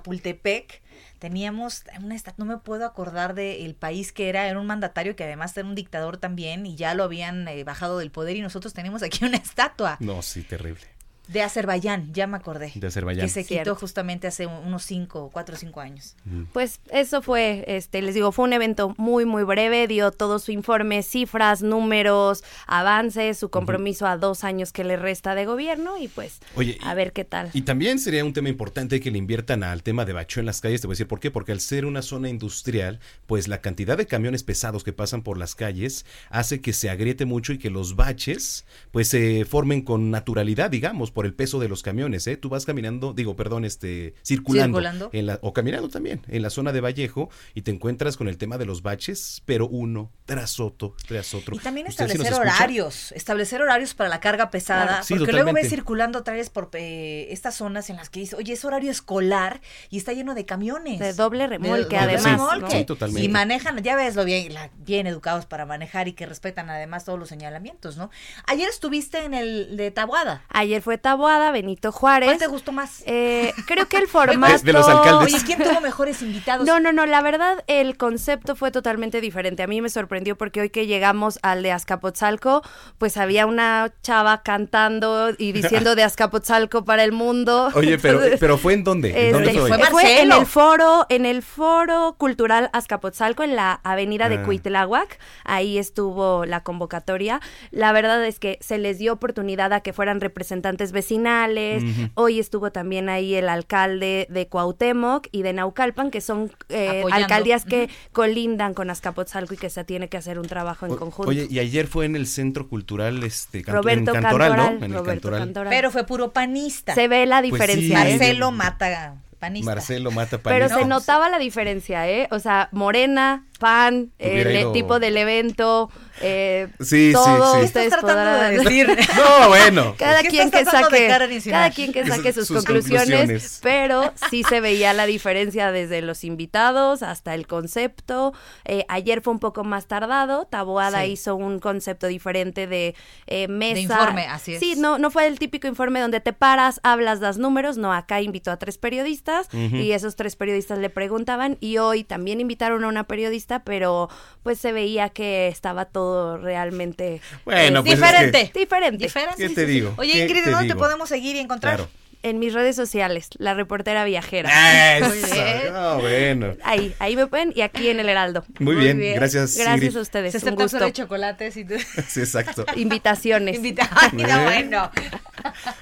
[1.18, 5.56] teníamos una no me puedo acordar del país que era, era un mandatario que además
[5.56, 9.02] era un dictador también y ya lo habían eh, bajado del poder y nosotros tenemos
[9.02, 10.95] aquí una estatua No, sí, terrible.
[11.28, 12.72] De Azerbaiyán, ya me acordé.
[12.74, 13.26] De Azerbaiyán.
[13.26, 13.72] Que se Cierto.
[13.72, 16.16] quitó justamente hace unos cinco, cuatro o cinco años.
[16.52, 20.52] Pues eso fue, este, les digo, fue un evento muy, muy breve, dio todo su
[20.52, 26.08] informe, cifras, números, avances, su compromiso a dos años que le resta de gobierno y
[26.08, 27.50] pues Oye, a ver qué tal.
[27.52, 30.60] Y también sería un tema importante que le inviertan al tema de bacheo en las
[30.60, 30.80] calles.
[30.80, 31.30] Te voy a decir por qué.
[31.30, 35.38] Porque al ser una zona industrial, pues la cantidad de camiones pesados que pasan por
[35.38, 40.10] las calles hace que se agriete mucho y que los baches, pues se formen con
[40.10, 42.26] naturalidad, digamos, por el peso de los camiones.
[42.26, 42.36] ¿eh?
[42.36, 45.10] Tú vas caminando, digo, perdón, este, circulando, Circulando.
[45.14, 48.36] En la, o caminando también en la zona de Vallejo y te encuentras con el
[48.36, 51.56] tema de los baches, pero uno tras otro, tras otro.
[51.56, 52.56] Y también ¿Usted sí nos establecer escucha?
[52.58, 56.50] horarios, establecer horarios para la carga pesada, Claro, sí, porque luego ves circulando otra vez
[56.50, 60.34] por eh, estas zonas en las que dice, oye, es horario escolar y está lleno
[60.34, 60.98] de camiones.
[60.98, 62.76] De doble remolque, De- de además, remolque.
[62.80, 63.22] Sí, totalmente.
[63.24, 67.06] Y manejan, ya ves lo bien, la- bien educados para manejar y que respetan además
[67.06, 68.10] todos los señalamientos, ¿no?
[68.46, 70.44] Ayer estuviste en el de Tabuada.
[70.50, 72.26] Ayer fue Tabuada, Benito Juárez.
[72.30, 73.04] ¿Cuál te gustó más?
[73.06, 74.60] Eh, creo que el formato...
[74.64, 75.34] De los alcaldes.
[75.34, 76.66] Oye, ¿quién tuvo mejores invitados?
[76.66, 79.62] No, no, no, la verdad el concepto fue totalmente diferente.
[79.62, 82.62] A mí me sorprendió porque hoy que llegamos al de Azcapotzalco,
[82.98, 87.68] pues había una chava cantando y diciendo de Azcapotzalco para el mundo.
[87.76, 89.28] Oye, pero, Entonces, pero fue en dónde?
[89.28, 89.78] ¿En dónde este, fue?
[89.84, 94.42] fue en el foro, en el foro cultural Azcapotzalco, en la avenida de Ah.
[94.42, 95.20] Cuitláhuac.
[95.44, 97.40] Ahí estuvo la convocatoria.
[97.70, 101.84] La verdad es que se les dio oportunidad a que fueran representantes vecinales.
[102.14, 107.64] Hoy estuvo también ahí el alcalde de Cuauhtémoc y de Naucalpan, que son eh, alcaldías
[107.64, 111.30] que colindan con Azcapotzalco y que se tiene que hacer un trabajo en O- conjunto.
[111.30, 114.84] Oye, y ayer fue en el Centro Cultural este, Canto- Roberto en Cantoral, Cantoral, ¿no?
[114.86, 115.40] En el Roberto Cantoral.
[115.40, 115.70] Cantoral.
[115.70, 116.94] Pero fue puro panista.
[116.94, 117.52] se ve la Pues sí.
[117.52, 118.08] diferencia.
[118.08, 118.10] ¿eh?
[118.18, 119.70] Marcelo mata panista.
[119.70, 120.78] Marcelo mata Pero panista.
[120.78, 122.26] se notaba la diferencia, ¿eh?
[122.30, 125.90] O sea, Morena, PAN, el ido- tipo del evento,
[126.20, 127.52] eh, Sí, sí, todo.
[127.54, 127.58] sí.
[127.60, 128.98] ¿Qué Ustedes estás tratando podrán- de decir?
[129.16, 129.94] No, bueno.
[129.98, 131.08] Cada ¿Qué quien que de saque, de
[131.50, 133.60] cada quien que saque sus, Sus conclusiones, conclusiones.
[133.62, 138.32] pero sí se veía la diferencia desde los invitados hasta el concepto.
[138.64, 141.12] Eh, ayer fue un poco más tardado, Taboada Sí.
[141.12, 142.94] hizo un concepto diferente de
[143.26, 143.80] eh, mesa.
[143.80, 144.60] informe, así es.
[144.60, 148.20] Sí, no, no fue el típico informe donde te paras, hablas, das números, no, acá
[148.20, 152.88] invitó a tres periodistas y esos tres periodistas le preguntaban y hoy también invitaron a
[152.88, 154.08] una periodista, pero
[154.42, 156.05] pues se veía que estaba todo
[156.42, 158.50] realmente Bueno, eh, pues es diferente.
[158.54, 159.04] diferente.
[159.04, 159.48] Diferente.
[159.48, 159.94] ¿Qué te digo?
[159.98, 160.78] Oye, ¿Qué Ingrid, te ¿dónde te digo?
[160.78, 161.76] podemos seguir y encontrar?
[161.76, 161.90] Claro.
[162.22, 164.96] En mis redes sociales, la reportera viajera.
[164.98, 165.08] Eso.
[165.10, 165.72] Muy bien.
[165.72, 166.56] Ah, bueno.
[166.64, 168.44] Ahí, ahí me pueden y aquí en el Heraldo.
[168.58, 168.98] Muy, bien.
[168.98, 169.56] gracias.
[169.56, 169.96] Gracias Ingrid.
[169.96, 170.32] a ustedes.
[170.32, 170.78] Se un aceptan gusto.
[170.78, 171.74] solo de chocolates y tú...
[172.08, 172.66] Sí, exacto.
[172.74, 173.56] Invitaciones.
[173.56, 174.44] Invita- Ay, no, Bien.
[174.44, 174.90] bueno.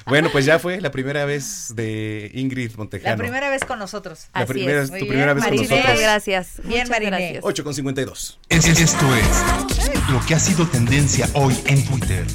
[0.04, 3.12] Bueno, pues ya fue la primera vez de Ingrid Montejano.
[3.12, 4.26] La primera vez con nosotros.
[4.34, 4.88] La Así primera, es.
[4.90, 6.00] tu Muy primera bien, vez con nosotros.
[6.00, 6.48] Gracias.
[6.64, 7.40] Bien, Muchas gracias.
[7.42, 8.38] 8 con 52.
[8.50, 9.63] Es- Esto es
[10.10, 12.26] lo que ha sido tendencia hoy en Twitter.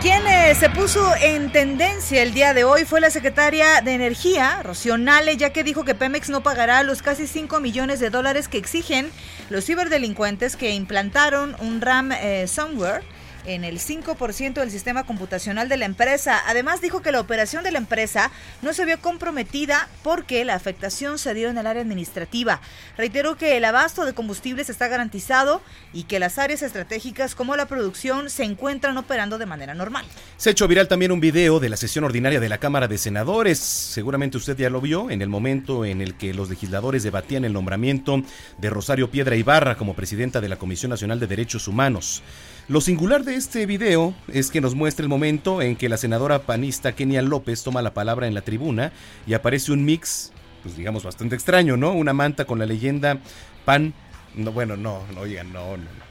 [0.00, 4.62] Quien eh, se puso en tendencia el día de hoy fue la secretaria de Energía,
[4.62, 8.46] Rocío Nale, ya que dijo que Pemex no pagará los casi 5 millones de dólares
[8.46, 9.10] que exigen
[9.48, 13.02] los ciberdelincuentes que implantaron un RAM eh, somewhere
[13.46, 16.42] en el 5% del sistema computacional de la empresa.
[16.46, 18.30] Además dijo que la operación de la empresa
[18.62, 22.60] no se vio comprometida porque la afectación se dio en el área administrativa.
[22.96, 27.66] Reiteró que el abasto de combustibles está garantizado y que las áreas estratégicas como la
[27.66, 30.04] producción se encuentran operando de manera normal.
[30.36, 32.98] Se ha hecho viral también un video de la sesión ordinaria de la Cámara de
[32.98, 33.58] Senadores.
[33.58, 37.52] Seguramente usted ya lo vio en el momento en el que los legisladores debatían el
[37.52, 38.22] nombramiento
[38.58, 42.22] de Rosario Piedra Ibarra como presidenta de la Comisión Nacional de Derechos Humanos.
[42.68, 46.40] Lo singular de este video es que nos muestra el momento en que la senadora
[46.40, 48.92] panista Kenia López toma la palabra en la tribuna
[49.24, 50.32] y aparece un mix,
[50.64, 51.92] pues digamos bastante extraño, ¿no?
[51.92, 53.18] Una manta con la leyenda
[53.64, 53.94] pan.
[54.34, 55.84] No, bueno, no, no, oigan, no, no.
[55.84, 56.06] no.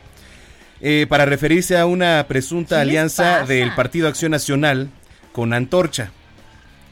[0.79, 4.89] Eh, para referirse a una presunta ¿Qué les alianza del Partido Acción Nacional
[5.33, 6.11] con Antorcha.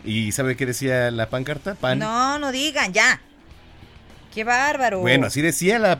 [0.03, 1.75] ¿Y sabe qué decía la pancarta?
[1.75, 1.99] Pan.
[1.99, 3.21] No, no digan, ya.
[4.33, 4.99] Qué bárbaro.
[4.99, 5.97] Bueno, así decía la.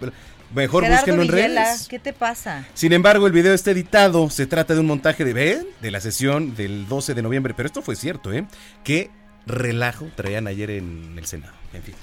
[0.54, 1.88] Mejor Gerardo búsquenlo en Villela, redes.
[1.88, 2.66] ¿Qué te pasa?
[2.74, 4.30] Sin embargo, el video está editado.
[4.30, 5.68] Se trata de un montaje de ¿ven?
[5.82, 7.54] de la sesión del 12 de noviembre.
[7.56, 8.46] Pero esto fue cierto, ¿eh?
[8.84, 9.10] Qué
[9.46, 11.54] relajo traían ayer en el Senado.
[11.74, 11.96] En fin.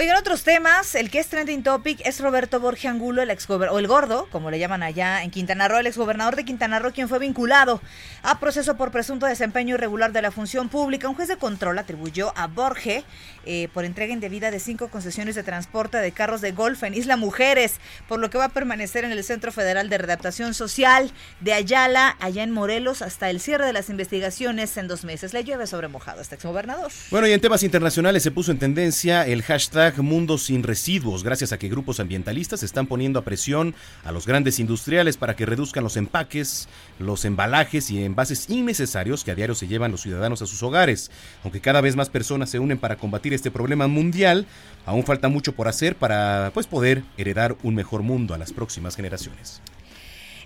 [0.00, 3.30] Oigan, otros temas, el que es trending topic es Roberto Borgia Angulo, el
[3.70, 6.92] o el gordo, como le llaman allá en Quintana Roo, el exgobernador de Quintana Roo,
[6.92, 7.82] quien fue vinculado
[8.22, 11.06] a proceso por presunto desempeño irregular de la función pública.
[11.06, 13.04] Un juez de control atribuyó a Borge
[13.44, 17.18] eh, por entrega indebida de cinco concesiones de transporte de carros de golf en Isla
[17.18, 17.74] Mujeres,
[18.08, 22.16] por lo que va a permanecer en el Centro Federal de Redactación Social de Ayala,
[22.20, 25.34] allá en Morelos, hasta el cierre de las investigaciones en dos meses.
[25.34, 26.90] Le llueve sobre mojado este exgobernador.
[27.10, 31.52] Bueno, y en temas internacionales se puso en tendencia el hashtag Mundo sin Residuos, gracias
[31.52, 33.74] a que grupos ambientalistas están poniendo a presión
[34.04, 36.68] a los grandes industriales para que reduzcan los empaques,
[36.98, 41.10] los embalajes y envases innecesarios que a diario se llevan los ciudadanos a sus hogares.
[41.42, 44.46] Aunque cada vez más personas se unen para combatir este problema mundial,
[44.86, 48.96] aún falta mucho por hacer para pues, poder heredar un mejor mundo a las próximas
[48.96, 49.60] generaciones.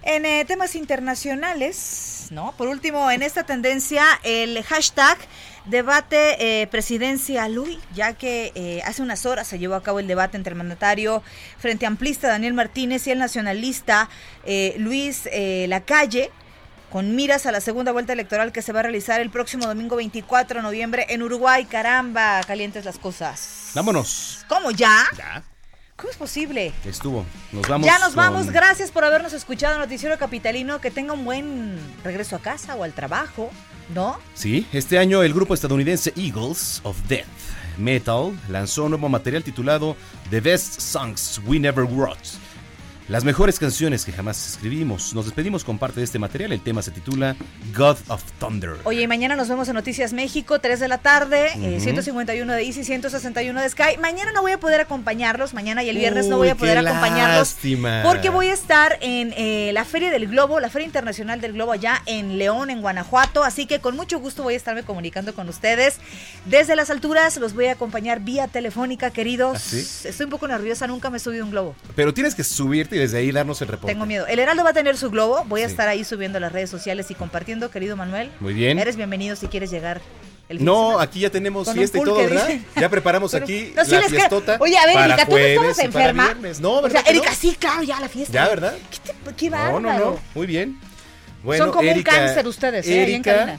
[0.07, 2.53] En eh, temas internacionales, ¿no?
[2.59, 5.19] Por último, en esta tendencia, el hashtag
[5.65, 10.07] debate eh, presidencia Luis, ya que eh, hace unas horas se llevó a cabo el
[10.07, 11.23] debate entre el mandatario
[11.59, 14.09] frente amplista Daniel Martínez y el nacionalista
[14.45, 15.29] eh, Luis
[15.69, 16.31] Lacalle,
[16.91, 19.97] con miras a la segunda vuelta electoral que se va a realizar el próximo domingo
[19.97, 21.65] 24 de noviembre en Uruguay.
[21.65, 23.71] Caramba, calientes las cosas.
[23.75, 24.45] Vámonos.
[24.49, 25.05] ¿Cómo ya?
[25.17, 25.43] Ya.
[25.97, 26.73] ¿Cómo es posible?
[26.85, 27.25] Estuvo.
[27.53, 27.87] Nos vamos.
[27.87, 28.45] ya nos vamos.
[28.47, 30.81] con- Gracias por habernos escuchado, Noticiero Capitalino.
[30.81, 33.51] Que tenga un buen regreso a casa o al trabajo,
[33.95, 34.19] ¿no?
[34.35, 37.27] Sí, este año el grupo estadounidense Eagles of Death
[37.79, 39.97] Metal lanzó un nuevo material titulado
[40.31, 42.29] The Best Songs We Never Wrote.
[43.07, 45.13] Las mejores canciones que jamás escribimos.
[45.13, 46.53] Nos despedimos con parte de este material.
[46.53, 47.37] El tema se titula
[47.77, 48.77] God of Thunder.
[48.85, 51.81] Oye, y mañana nos vemos en Noticias México, 3 de la tarde, eh, Ujú.
[51.85, 53.99] 151 de Easy, 161 de Sky.
[54.01, 56.89] Mañana no voy a poder acompañarlos, mañana y el viernes no voy a poder qué
[56.89, 57.37] acompañarlos.
[57.51, 58.01] lástima.
[58.05, 61.73] Porque voy a estar en eh, la Feria del Globo, la Feria Internacional del Globo
[61.73, 63.45] allá en León, en Guanajuato.
[63.45, 65.99] Así que con mucho gusto voy a estarme comunicando con ustedes.
[66.47, 69.57] Desde las alturas los voy a acompañar vía telefónica, queridos.
[69.57, 70.09] ¿Ah, sí?
[70.09, 71.77] Estoy un poco nerviosa, nunca me he subido un globo.
[71.95, 73.93] Pero tienes que subirte y desde ahí darnos el reporte.
[73.93, 74.27] Tengo miedo.
[74.27, 75.45] El Heraldo va a tener su globo.
[75.47, 75.73] Voy a Sí.
[75.73, 78.31] estar ahí subiendo las redes sociales y compartiendo, querido Manuel.
[78.41, 78.79] Muy bien.
[78.79, 80.01] Eres bienvenido si quieres llegar.
[80.51, 82.47] No, aquí ya tenemos fiesta y todo, ¿verdad?
[82.47, 82.61] dice.
[82.77, 84.57] Ya preparamos Pero- aquí No, sí la fiestota.
[84.61, 86.35] Oye, a ver, para Erika, ¿tú no estabas enferma?
[86.61, 87.23] No, o ¿verdad sea, que no?
[87.23, 88.33] Erika, sí, claro, ya la fiesta.
[88.33, 88.75] Ya, ¿verdad?
[89.39, 89.81] Qué No, bárbaro.
[89.81, 90.21] no, no.
[90.35, 90.79] Muy bien.
[91.43, 92.91] Bueno, Son como un cáncer ustedes, ¿eh?
[92.93, 93.59] Ahí en Erika cabina.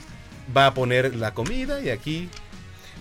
[0.56, 2.28] va a poner la comida y aquí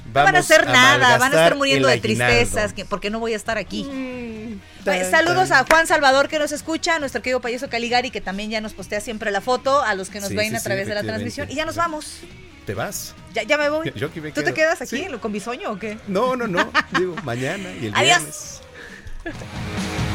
[0.07, 3.33] No van a hacer nada, van a estar muriendo de tristezas, que- porque no voy
[3.33, 3.85] a estar aquí.
[3.87, 8.21] Oye, tan, Saludos a Juan Salvador que nos escucha, a nuestro querido payaso Caligari que
[8.21, 10.59] también ya nos postea siempre la foto, a los que nos Sí, ven sí, a
[10.59, 11.49] sí, través de la transmisión.
[11.51, 12.19] Y ya nos vamos.
[12.65, 13.13] ¿Te vas?
[13.33, 13.91] Ya, ya me voy.
[13.95, 15.97] Yo aquí me ¿Tú te quedas aquí con bisoño o qué?
[16.07, 16.71] No, no, no.
[16.97, 18.05] Digo, mañana y el Adiós.
[18.05, 18.61] viernes.